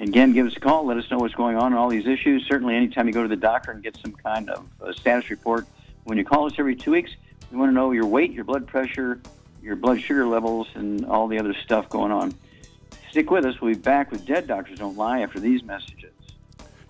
again, 0.00 0.32
give 0.32 0.46
us 0.46 0.56
a 0.56 0.60
call. 0.60 0.86
Let 0.86 0.96
us 0.96 1.10
know 1.10 1.18
what's 1.18 1.34
going 1.34 1.56
on 1.56 1.72
in 1.72 1.78
all 1.78 1.88
these 1.88 2.06
issues. 2.06 2.46
Certainly, 2.46 2.76
anytime 2.76 3.06
you 3.06 3.12
go 3.12 3.22
to 3.22 3.28
the 3.28 3.36
doctor 3.36 3.70
and 3.70 3.82
get 3.82 3.96
some 3.96 4.12
kind 4.12 4.50
of 4.50 4.68
status 4.96 5.30
report, 5.30 5.66
when 6.04 6.18
you 6.18 6.24
call 6.24 6.46
us 6.46 6.54
every 6.58 6.76
two 6.76 6.92
weeks, 6.92 7.10
we 7.50 7.58
want 7.58 7.70
to 7.70 7.74
know 7.74 7.92
your 7.92 8.06
weight, 8.06 8.32
your 8.32 8.44
blood 8.44 8.66
pressure, 8.66 9.20
your 9.62 9.76
blood 9.76 10.00
sugar 10.00 10.26
levels, 10.26 10.68
and 10.74 11.04
all 11.06 11.28
the 11.28 11.38
other 11.38 11.54
stuff 11.64 11.88
going 11.88 12.12
on. 12.12 12.34
Stick 13.10 13.30
with 13.30 13.44
us. 13.44 13.60
We'll 13.60 13.74
be 13.74 13.80
back 13.80 14.10
with 14.10 14.26
Dead 14.26 14.46
Doctors 14.46 14.78
Don't 14.78 14.96
Lie 14.96 15.20
after 15.20 15.40
these 15.40 15.62
messages. 15.62 16.12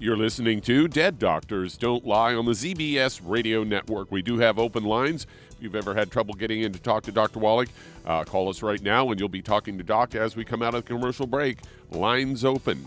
You're 0.00 0.16
listening 0.16 0.60
to 0.62 0.86
Dead 0.86 1.18
Doctors 1.18 1.76
Don't 1.76 2.06
Lie 2.06 2.34
on 2.34 2.44
the 2.44 2.52
ZBS 2.52 3.20
Radio 3.24 3.64
Network. 3.64 4.12
We 4.12 4.22
do 4.22 4.38
have 4.38 4.58
open 4.58 4.84
lines. 4.84 5.26
If 5.50 5.56
you've 5.60 5.74
ever 5.74 5.94
had 5.94 6.12
trouble 6.12 6.34
getting 6.34 6.60
in 6.60 6.72
to 6.72 6.78
talk 6.78 7.02
to 7.04 7.12
Dr. 7.12 7.40
Wallach, 7.40 7.68
uh, 8.06 8.22
call 8.22 8.48
us 8.48 8.62
right 8.62 8.80
now 8.80 9.10
and 9.10 9.18
you'll 9.18 9.28
be 9.28 9.42
talking 9.42 9.76
to 9.76 9.82
Doc 9.82 10.14
as 10.14 10.36
we 10.36 10.44
come 10.44 10.62
out 10.62 10.74
of 10.74 10.84
the 10.84 10.88
commercial 10.88 11.26
break. 11.26 11.58
Lines 11.90 12.44
open. 12.44 12.86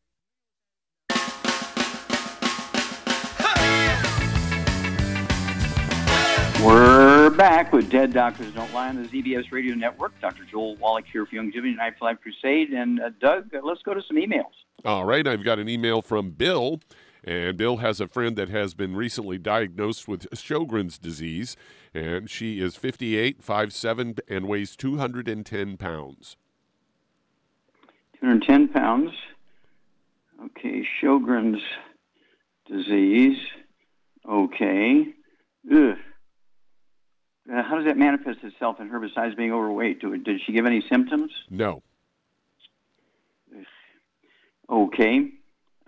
We're 6.63 7.31
back 7.31 7.73
with 7.73 7.89
Dead 7.89 8.13
Doctors 8.13 8.53
Don't 8.53 8.71
Lie 8.71 8.89
on 8.89 9.01
the 9.01 9.09
ZBS 9.09 9.51
Radio 9.51 9.73
Network. 9.73 10.11
Dr. 10.21 10.43
Joel 10.43 10.75
Wallach 10.75 11.05
here 11.11 11.25
for 11.25 11.35
Youngevity 11.35 11.75
Night 11.75 11.95
for 11.97 12.05
Life 12.05 12.19
Crusade. 12.21 12.69
And 12.69 12.99
uh, 12.99 13.09
Doug, 13.19 13.51
uh, 13.55 13.61
let's 13.63 13.81
go 13.81 13.95
to 13.95 14.01
some 14.07 14.17
emails. 14.17 14.51
All 14.85 15.03
right, 15.03 15.25
I've 15.25 15.43
got 15.43 15.57
an 15.57 15.67
email 15.67 16.03
from 16.03 16.29
Bill, 16.29 16.79
and 17.23 17.57
Bill 17.57 17.77
has 17.77 17.99
a 17.99 18.07
friend 18.07 18.35
that 18.35 18.49
has 18.49 18.75
been 18.75 18.95
recently 18.95 19.39
diagnosed 19.39 20.07
with 20.07 20.29
Sjogren's 20.35 20.99
disease, 20.99 21.57
and 21.95 22.29
she 22.29 22.59
is 22.59 22.75
58, 22.75 23.41
5'7", 23.41 24.19
and 24.29 24.47
weighs 24.47 24.75
210 24.75 25.77
pounds. 25.77 26.37
210 28.19 28.67
pounds. 28.67 29.11
Okay, 30.45 30.87
Sjogren's 31.01 31.63
disease. 32.67 33.39
Okay. 34.29 35.07
Ugh. 35.73 35.97
Uh, 37.49 37.63
how 37.63 37.75
does 37.75 37.85
that 37.85 37.97
manifest 37.97 38.39
itself 38.43 38.79
in 38.79 38.87
her 38.87 38.99
besides 38.99 39.35
being 39.35 39.51
overweight? 39.51 39.99
Do, 39.99 40.15
did 40.17 40.41
she 40.45 40.51
give 40.51 40.65
any 40.65 40.83
symptoms? 40.89 41.31
No. 41.49 41.81
Okay. 44.69 45.31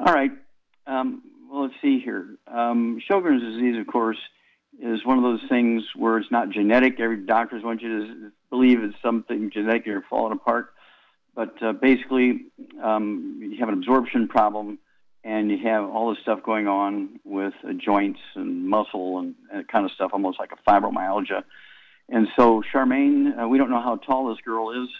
All 0.00 0.12
right. 0.12 0.32
Um, 0.86 1.22
well, 1.50 1.62
let's 1.62 1.74
see 1.80 2.00
here. 2.00 2.36
Um, 2.48 3.00
Sjogren's 3.08 3.42
disease, 3.42 3.78
of 3.78 3.86
course, 3.86 4.18
is 4.82 5.04
one 5.04 5.18
of 5.18 5.24
those 5.24 5.42
things 5.48 5.84
where 5.94 6.18
it's 6.18 6.30
not 6.30 6.50
genetic. 6.50 6.98
Every 6.98 7.24
doctors 7.24 7.62
want 7.62 7.80
you 7.80 8.06
to 8.06 8.32
believe 8.50 8.82
it's 8.82 9.00
something 9.02 9.50
genetic. 9.50 9.86
You're 9.86 10.02
falling 10.10 10.32
apart. 10.32 10.74
But 11.34 11.62
uh, 11.62 11.72
basically, 11.72 12.46
um, 12.82 13.38
you 13.40 13.58
have 13.58 13.68
an 13.68 13.74
absorption 13.74 14.26
problem 14.26 14.78
and 15.24 15.50
you 15.50 15.58
have 15.66 15.84
all 15.88 16.10
this 16.10 16.20
stuff 16.22 16.42
going 16.42 16.68
on 16.68 17.18
with 17.24 17.54
uh, 17.66 17.72
joints 17.72 18.20
and 18.34 18.68
muscle 18.68 19.18
and, 19.18 19.34
and 19.50 19.66
kind 19.66 19.84
of 19.86 19.90
stuff, 19.92 20.10
almost 20.12 20.38
like 20.38 20.50
a 20.52 20.70
fibromyalgia. 20.70 21.42
And 22.10 22.28
so, 22.36 22.62
Charmaine, 22.72 23.42
uh, 23.42 23.48
we 23.48 23.56
don't 23.58 23.70
know 23.70 23.80
how 23.80 23.96
tall 23.96 24.28
this 24.28 24.38
girl 24.44 24.82
is, 24.84 24.90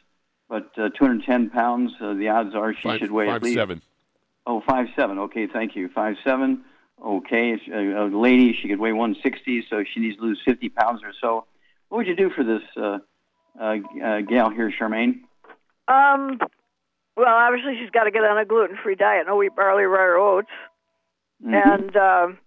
but 0.48 0.70
uh, 0.78 0.88
210 0.98 1.50
pounds. 1.50 1.92
Uh, 2.00 2.14
the 2.14 2.28
odds 2.30 2.54
are 2.54 2.74
she 2.74 2.80
Five- 2.82 3.00
should 3.00 3.10
weigh 3.12 3.26
five 3.26 3.36
at 3.36 3.42
least. 3.42 3.56
seven. 3.56 3.82
Oh, 4.46 4.62
five 4.66 4.86
seven. 4.96 5.18
Okay, 5.20 5.46
thank 5.46 5.74
you. 5.76 5.88
Five 5.94 6.16
seven. 6.24 6.64
Okay, 7.04 7.58
a, 7.72 8.04
a 8.04 8.06
lady. 8.06 8.56
She 8.60 8.68
could 8.68 8.78
weigh 8.78 8.92
160, 8.92 9.66
so 9.68 9.84
she 9.92 10.00
needs 10.00 10.16
to 10.16 10.22
lose 10.22 10.40
50 10.44 10.68
pounds 10.70 11.02
or 11.02 11.12
so. 11.20 11.44
What 11.88 11.98
would 11.98 12.06
you 12.06 12.16
do 12.16 12.30
for 12.30 12.44
this 12.44 12.62
uh, 12.76 12.98
uh, 13.60 13.76
uh, 14.02 14.20
gal 14.22 14.50
here, 14.50 14.70
Charmaine? 14.70 15.20
Um, 15.88 16.38
well, 17.16 17.34
obviously 17.34 17.78
she's 17.80 17.90
got 17.90 18.04
to 18.04 18.10
get 18.10 18.24
on 18.24 18.38
a 18.38 18.44
gluten-free 18.44 18.96
diet, 18.96 19.26
no 19.26 19.36
wheat, 19.36 19.54
barley, 19.56 19.84
rye, 19.84 20.02
or 20.02 20.16
oats, 20.16 20.48
Mm-hmm. 21.44 21.54
and 21.54 21.96
um, 21.96 22.38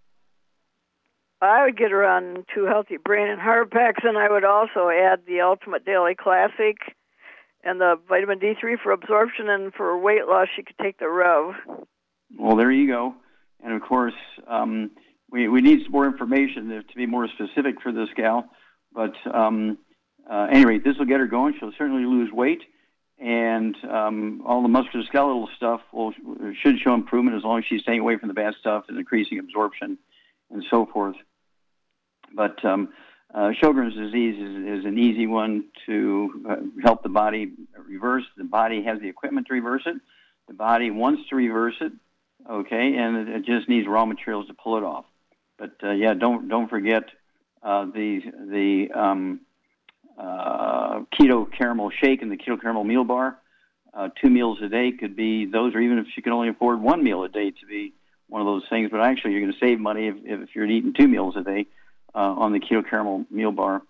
I 1.41 1.65
would 1.65 1.77
get 1.77 1.91
her 1.91 2.03
on 2.05 2.45
two 2.55 2.65
healthy 2.65 2.97
brain 2.97 3.27
and 3.27 3.39
heart 3.39 3.69
packs, 3.71 4.03
and 4.03 4.17
I 4.17 4.29
would 4.29 4.43
also 4.45 4.89
add 4.89 5.19
the 5.27 5.41
Ultimate 5.41 5.85
Daily 5.85 6.15
Classic 6.15 6.77
and 7.63 7.79
the 7.79 7.95
vitamin 8.07 8.39
D3 8.39 8.79
for 8.81 8.91
absorption, 8.91 9.49
and 9.49 9.73
for 9.73 9.97
weight 9.99 10.25
loss, 10.27 10.47
she 10.55 10.63
could 10.63 10.77
take 10.81 10.97
the 10.99 11.09
Rev. 11.09 11.55
Well, 12.39 12.55
there 12.55 12.71
you 12.71 12.87
go. 12.87 13.15
And 13.63 13.73
of 13.73 13.81
course, 13.81 14.13
um, 14.47 14.91
we, 15.29 15.47
we 15.47 15.61
need 15.61 15.83
some 15.83 15.91
more 15.91 16.07
information 16.07 16.69
to, 16.69 16.83
to 16.83 16.95
be 16.95 17.05
more 17.05 17.27
specific 17.27 17.81
for 17.81 17.91
this 17.91 18.09
gal. 18.15 18.45
But 18.93 19.13
um, 19.31 19.77
uh, 20.31 20.47
anyway, 20.51 20.79
this 20.79 20.97
will 20.97 21.05
get 21.05 21.19
her 21.19 21.27
going. 21.27 21.55
She'll 21.59 21.73
certainly 21.77 22.05
lose 22.05 22.31
weight, 22.31 22.61
and 23.19 23.75
um, 23.85 24.43
all 24.45 24.61
the 24.61 24.67
musculoskeletal 24.67 25.47
stuff 25.55 25.81
will 25.91 26.13
should 26.61 26.79
show 26.79 26.93
improvement 26.93 27.35
as 27.35 27.43
long 27.43 27.59
as 27.59 27.65
she's 27.65 27.81
staying 27.81 27.99
away 27.99 28.17
from 28.17 28.27
the 28.27 28.33
bad 28.33 28.53
stuff 28.59 28.85
and 28.87 28.97
increasing 28.97 29.39
absorption 29.39 29.97
and 30.51 30.63
so 30.69 30.85
forth. 30.85 31.15
But 32.33 32.63
um, 32.63 32.89
uh, 33.33 33.51
Sjogren's 33.61 33.95
disease 33.95 34.35
is, 34.35 34.79
is 34.79 34.85
an 34.85 34.97
easy 34.97 35.27
one 35.27 35.65
to 35.85 36.45
uh, 36.49 36.55
help 36.83 37.03
the 37.03 37.09
body 37.09 37.51
reverse. 37.87 38.23
The 38.37 38.43
body 38.43 38.83
has 38.83 38.99
the 38.99 39.09
equipment 39.09 39.47
to 39.47 39.53
reverse 39.53 39.83
it. 39.85 39.95
The 40.47 40.53
body 40.53 40.91
wants 40.91 41.27
to 41.29 41.35
reverse 41.35 41.75
it, 41.81 41.91
okay, 42.49 42.95
and 42.95 43.27
it, 43.27 43.27
it 43.27 43.45
just 43.45 43.67
needs 43.67 43.87
raw 43.87 44.05
materials 44.05 44.47
to 44.47 44.53
pull 44.53 44.77
it 44.77 44.83
off. 44.83 45.05
But 45.57 45.71
uh, 45.83 45.91
yeah, 45.91 46.13
don't 46.13 46.47
don't 46.47 46.69
forget 46.69 47.03
uh, 47.63 47.85
the 47.85 48.21
the 48.49 48.91
um, 48.93 49.41
uh, 50.17 51.01
keto 51.13 51.47
caramel 51.51 51.91
shake 51.91 52.21
and 52.21 52.31
the 52.31 52.37
keto 52.37 52.59
caramel 52.59 52.83
meal 52.83 53.03
bar. 53.03 53.37
Uh, 53.93 54.09
two 54.21 54.29
meals 54.29 54.59
a 54.61 54.69
day 54.69 54.91
could 54.91 55.15
be 55.15 55.45
those, 55.45 55.73
or 55.73 55.79
even 55.79 55.97
if 55.97 56.05
you 56.15 56.23
can 56.23 56.31
only 56.31 56.49
afford 56.49 56.81
one 56.81 57.03
meal 57.03 57.23
a 57.23 57.29
day 57.29 57.51
to 57.51 57.65
be 57.65 57.93
one 58.27 58.41
of 58.41 58.45
those 58.45 58.63
things. 58.69 58.89
But 58.91 59.01
actually, 59.01 59.31
you're 59.31 59.41
going 59.41 59.53
to 59.53 59.59
save 59.59 59.79
money 59.79 60.07
if, 60.07 60.15
if 60.23 60.55
you're 60.55 60.65
eating 60.65 60.93
two 60.93 61.07
meals 61.07 61.35
a 61.35 61.43
day 61.43 61.67
uh, 62.13 62.19
on 62.19 62.51
the 62.51 62.59
keto 62.59 62.87
caramel 62.87 63.25
meal 63.31 63.51
bar 63.51 63.81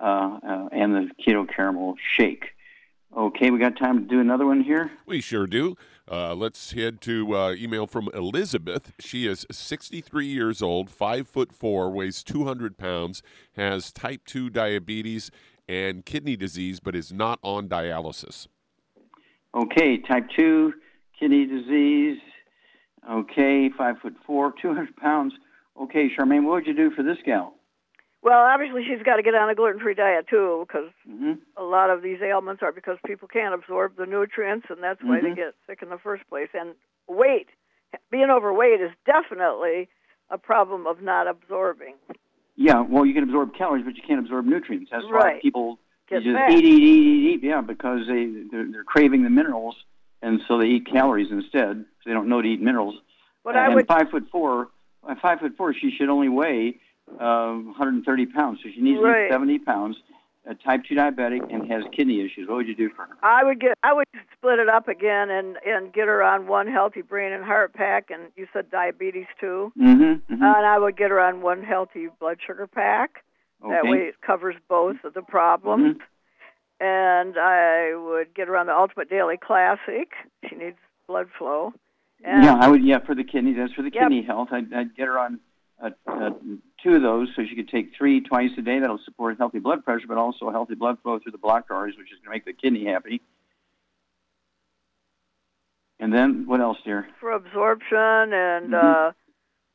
uh, 0.00 0.38
uh, 0.46 0.68
and 0.72 0.94
the 0.94 1.10
keto 1.26 1.46
caramel 1.48 1.96
shake. 2.16 2.46
Okay, 3.14 3.50
we 3.50 3.58
got 3.58 3.76
time 3.76 3.98
to 3.98 4.04
do 4.08 4.20
another 4.20 4.46
one 4.46 4.62
here. 4.62 4.90
We 5.04 5.20
sure 5.20 5.46
do. 5.46 5.76
Uh, 6.10 6.34
let's 6.34 6.72
head 6.72 7.00
to 7.02 7.36
uh, 7.36 7.52
email 7.52 7.86
from 7.86 8.08
Elizabeth. 8.14 8.92
She 8.98 9.26
is 9.26 9.46
63 9.50 10.26
years 10.26 10.62
old, 10.62 10.88
five 10.90 11.28
foot 11.28 11.52
four, 11.52 11.90
weighs 11.90 12.22
200 12.22 12.78
pounds, 12.78 13.22
has 13.54 13.92
type 13.92 14.22
2 14.24 14.50
diabetes, 14.50 15.30
and 15.72 16.04
kidney 16.04 16.36
disease, 16.36 16.80
but 16.80 16.94
is 16.94 17.12
not 17.12 17.38
on 17.42 17.68
dialysis. 17.68 18.46
Okay, 19.54 19.98
type 19.98 20.28
2 20.36 20.72
kidney 21.18 21.46
disease. 21.46 22.18
Okay, 23.10 23.68
five 23.76 23.96
foot 24.00 24.14
four, 24.26 24.52
200 24.60 24.94
pounds. 24.96 25.32
Okay, 25.80 26.08
Charmaine, 26.14 26.44
what 26.44 26.52
would 26.54 26.66
you 26.66 26.74
do 26.74 26.90
for 26.90 27.02
this 27.02 27.16
gal? 27.24 27.54
Well, 28.22 28.38
obviously 28.38 28.84
she's 28.84 29.02
got 29.04 29.16
to 29.16 29.22
get 29.22 29.34
on 29.34 29.50
a 29.50 29.54
gluten-free 29.54 29.94
diet 29.94 30.26
too, 30.28 30.64
because 30.68 30.90
Mm-hmm. 31.08 31.32
a 31.56 31.62
lot 31.64 31.90
of 31.90 32.02
these 32.02 32.18
ailments 32.22 32.62
are 32.62 32.70
because 32.70 32.98
people 33.04 33.26
can't 33.26 33.54
absorb 33.54 33.96
the 33.96 34.06
nutrients, 34.06 34.66
and 34.70 34.82
that's 34.82 35.02
why 35.02 35.20
they 35.20 35.30
Mhm. 35.30 35.36
get 35.36 35.54
sick 35.66 35.80
in 35.82 35.88
the 35.88 35.98
first 35.98 36.24
place. 36.28 36.48
And 36.54 36.74
weight, 37.08 37.48
being 38.10 38.30
overweight, 38.30 38.80
is 38.80 38.92
definitely 39.04 39.88
a 40.30 40.38
problem 40.38 40.86
of 40.86 41.02
not 41.02 41.26
absorbing. 41.26 41.96
Yeah, 42.56 42.80
well, 42.80 43.06
you 43.06 43.14
can 43.14 43.22
absorb 43.24 43.54
calories, 43.54 43.84
but 43.84 43.96
you 43.96 44.02
can't 44.06 44.20
absorb 44.20 44.44
nutrients. 44.46 44.90
That's 44.90 45.04
why 45.04 45.10
Right. 45.10 45.42
people 45.42 45.78
they 46.10 46.16
Get 46.16 46.24
just 46.24 46.36
fat. 46.36 46.50
eat, 46.52 46.64
eat, 46.64 46.82
eat, 46.82 46.82
eat, 46.82 47.34
eat. 47.36 47.42
Yeah, 47.42 47.60
because 47.62 48.06
they 48.06 48.26
they're, 48.50 48.66
they're 48.70 48.84
craving 48.84 49.22
the 49.22 49.30
minerals, 49.30 49.76
and 50.20 50.40
so 50.46 50.58
they 50.58 50.66
eat 50.66 50.86
calories 50.86 51.30
instead. 51.30 51.84
So 52.02 52.10
they 52.10 52.12
don't 52.12 52.28
know 52.28 52.42
to 52.42 52.48
eat 52.48 52.60
minerals. 52.60 52.96
But 53.44 53.56
I 53.56 53.66
and 53.66 53.74
would- 53.76 53.86
five 53.86 54.10
foot 54.10 54.28
four, 54.30 54.68
at 55.08 55.20
five 55.20 55.40
foot 55.40 55.56
four, 55.56 55.72
she 55.72 55.90
should 55.90 56.10
only 56.10 56.28
weigh 56.28 56.78
uh, 57.18 57.52
130 57.54 58.26
pounds. 58.26 58.60
So 58.62 58.68
she 58.74 58.80
needs 58.80 58.98
to 59.00 59.04
Right. 59.04 59.28
be 59.28 59.32
70 59.32 59.58
pounds. 59.60 59.96
A 60.44 60.56
type 60.56 60.82
two 60.88 60.96
diabetic 60.96 61.54
and 61.54 61.70
has 61.70 61.84
kidney 61.92 62.20
issues. 62.20 62.48
What 62.48 62.56
would 62.56 62.66
you 62.66 62.74
do 62.74 62.90
for 62.90 63.04
her? 63.04 63.16
I 63.22 63.44
would 63.44 63.60
get, 63.60 63.78
I 63.84 63.92
would 63.92 64.06
split 64.36 64.58
it 64.58 64.68
up 64.68 64.88
again 64.88 65.30
and 65.30 65.56
and 65.64 65.92
get 65.92 66.08
her 66.08 66.20
on 66.20 66.48
one 66.48 66.66
healthy 66.66 67.00
brain 67.00 67.32
and 67.32 67.44
heart 67.44 67.74
pack, 67.74 68.10
and 68.10 68.24
you 68.34 68.48
said 68.52 68.68
diabetes 68.68 69.26
too. 69.40 69.72
Mm-hmm. 69.80 70.32
And 70.32 70.44
I 70.44 70.78
would 70.78 70.96
get 70.96 71.10
her 71.10 71.20
on 71.20 71.42
one 71.42 71.62
healthy 71.62 72.08
blood 72.18 72.38
sugar 72.44 72.66
pack. 72.66 73.22
Okay. 73.64 73.72
That 73.72 73.88
way 73.88 73.98
it 73.98 74.20
covers 74.20 74.56
both 74.68 74.96
of 75.04 75.14
the 75.14 75.22
problems. 75.22 75.98
And 76.80 77.38
I 77.38 77.94
would 77.94 78.34
get 78.34 78.48
her 78.48 78.56
on 78.56 78.66
the 78.66 78.74
Ultimate 78.74 79.08
Daily 79.08 79.36
Classic. 79.36 80.10
She 80.48 80.56
needs 80.56 80.78
blood 81.06 81.28
flow. 81.38 81.72
And 82.24 82.42
yeah, 82.42 82.56
I 82.60 82.66
would. 82.66 82.82
Yeah, 82.84 82.98
for 82.98 83.14
the 83.14 83.22
kidneys. 83.22 83.56
That's 83.56 83.72
for 83.74 83.82
the 83.82 83.92
Yep. 83.94 84.02
kidney 84.02 84.22
health. 84.22 84.48
I'd, 84.50 84.74
I'd 84.74 84.96
get 84.96 85.06
her 85.06 85.20
on 85.20 85.38
a, 85.80 85.92
uh, 86.08 86.30
two 86.82 86.94
of 86.96 87.02
those, 87.02 87.28
so 87.36 87.42
she 87.48 87.54
could 87.56 87.68
take 87.68 87.92
three 87.96 88.20
twice 88.20 88.50
a 88.58 88.62
day. 88.62 88.78
That'll 88.80 88.98
support 89.04 89.38
healthy 89.38 89.58
blood 89.58 89.84
pressure, 89.84 90.06
but 90.08 90.18
also 90.18 90.50
healthy 90.50 90.74
blood 90.74 90.98
flow 91.02 91.18
through 91.18 91.32
the 91.32 91.38
blocked 91.38 91.70
arteries, 91.70 91.96
which 91.96 92.08
is 92.12 92.18
going 92.18 92.24
to 92.24 92.30
make 92.30 92.44
the 92.44 92.52
kidney 92.52 92.86
happy. 92.86 93.20
And 96.00 96.12
then 96.12 96.46
what 96.46 96.60
else, 96.60 96.78
dear? 96.84 97.06
for 97.20 97.30
absorption 97.32 98.32
and 98.32 98.70
Mhm. 98.72 99.12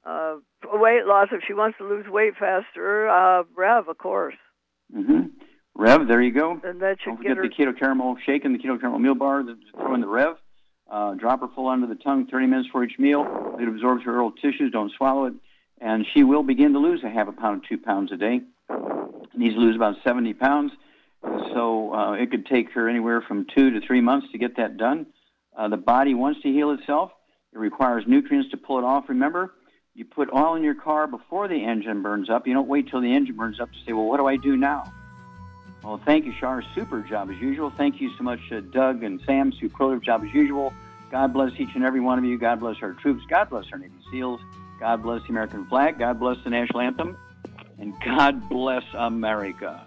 uh, 0.05 0.09
uh, 0.09 0.37
weight 0.73 1.05
loss, 1.05 1.29
if 1.31 1.41
she 1.45 1.53
wants 1.53 1.77
to 1.77 1.85
lose 1.87 2.07
weight 2.09 2.35
faster, 2.37 3.07
uh, 3.07 3.43
Rev, 3.55 3.87
of 3.87 3.97
course. 3.97 4.35
hmm 4.93 5.27
Rev, 5.75 6.07
there 6.07 6.21
you 6.21 6.31
go. 6.31 6.59
And 6.63 6.81
that 6.81 6.99
should 6.99 7.11
Don't 7.11 7.17
forget 7.17 7.37
her. 7.37 7.43
the 7.43 7.49
keto 7.49 7.77
caramel 7.77 8.17
shake 8.25 8.45
and 8.45 8.53
the 8.55 8.59
keto 8.59 8.79
caramel 8.79 8.99
meal 8.99 9.15
bar. 9.15 9.43
The, 9.43 9.57
throw 9.75 9.93
in 9.93 10.01
the 10.01 10.07
Rev. 10.07 10.37
Uh, 10.89 11.13
drop 11.15 11.41
her 11.41 11.47
full 11.49 11.67
under 11.67 11.85
the 11.85 11.95
tongue, 11.95 12.25
30 12.27 12.47
minutes 12.47 12.69
for 12.69 12.83
each 12.83 12.97
meal. 12.97 13.55
It 13.59 13.67
absorbs 13.67 14.03
her 14.05 14.13
oral 14.15 14.31
tissues. 14.31 14.71
Don't 14.71 14.91
swallow 14.93 15.25
it. 15.25 15.33
And 15.79 16.05
she 16.13 16.23
will 16.23 16.43
begin 16.43 16.73
to 16.73 16.79
lose 16.79 17.03
a 17.03 17.09
half 17.09 17.27
a 17.27 17.31
pound, 17.31 17.65
two 17.67 17.77
pounds 17.77 18.11
a 18.11 18.17
day. 18.17 18.41
Needs 19.35 19.55
to 19.55 19.61
lose 19.61 19.75
about 19.75 19.95
70 20.03 20.33
pounds. 20.33 20.71
So 21.23 21.93
uh, 21.93 22.13
it 22.13 22.31
could 22.31 22.45
take 22.45 22.71
her 22.71 22.89
anywhere 22.89 23.21
from 23.21 23.45
two 23.53 23.71
to 23.71 23.85
three 23.85 24.01
months 24.01 24.27
to 24.31 24.37
get 24.37 24.57
that 24.57 24.77
done. 24.77 25.07
Uh, 25.55 25.67
the 25.67 25.77
body 25.77 26.13
wants 26.13 26.41
to 26.41 26.49
heal 26.49 26.71
itself. 26.71 27.11
It 27.53 27.59
requires 27.59 28.03
nutrients 28.07 28.51
to 28.51 28.57
pull 28.57 28.79
it 28.79 28.83
off. 28.83 29.09
Remember, 29.09 29.53
you 29.93 30.05
put 30.05 30.29
oil 30.33 30.55
in 30.55 30.63
your 30.63 30.75
car 30.75 31.07
before 31.07 31.47
the 31.47 31.55
engine 31.55 32.01
burns 32.01 32.29
up. 32.29 32.47
You 32.47 32.53
don't 32.53 32.67
wait 32.67 32.89
till 32.89 33.01
the 33.01 33.11
engine 33.11 33.35
burns 33.35 33.59
up 33.59 33.71
to 33.71 33.77
say, 33.85 33.93
well, 33.93 34.05
what 34.05 34.17
do 34.17 34.27
I 34.27 34.37
do 34.37 34.55
now? 34.55 34.91
Well, 35.83 36.01
thank 36.05 36.25
you, 36.25 36.33
Shar. 36.39 36.63
Super 36.75 37.01
job 37.01 37.29
as 37.31 37.37
usual. 37.37 37.71
Thank 37.75 38.01
you 38.01 38.11
so 38.17 38.23
much, 38.23 38.39
uh, 38.51 38.59
Doug 38.59 39.03
and 39.03 39.21
Sam. 39.25 39.51
Superlative 39.51 40.03
job 40.03 40.23
as 40.23 40.33
usual. 40.33 40.73
God 41.11 41.33
bless 41.33 41.51
each 41.57 41.69
and 41.75 41.83
every 41.83 42.01
one 42.01 42.19
of 42.19 42.25
you. 42.25 42.37
God 42.37 42.59
bless 42.59 42.77
our 42.81 42.93
troops. 42.93 43.23
God 43.29 43.49
bless 43.49 43.65
our 43.71 43.79
Navy 43.79 43.93
SEALs. 44.11 44.41
God 44.79 45.01
bless 45.01 45.21
the 45.23 45.29
American 45.29 45.65
flag. 45.65 45.99
God 45.99 46.19
bless 46.19 46.37
the 46.43 46.49
national 46.49 46.81
anthem. 46.81 47.17
And 47.79 47.93
God 48.03 48.49
bless 48.49 48.83
America. 48.93 49.86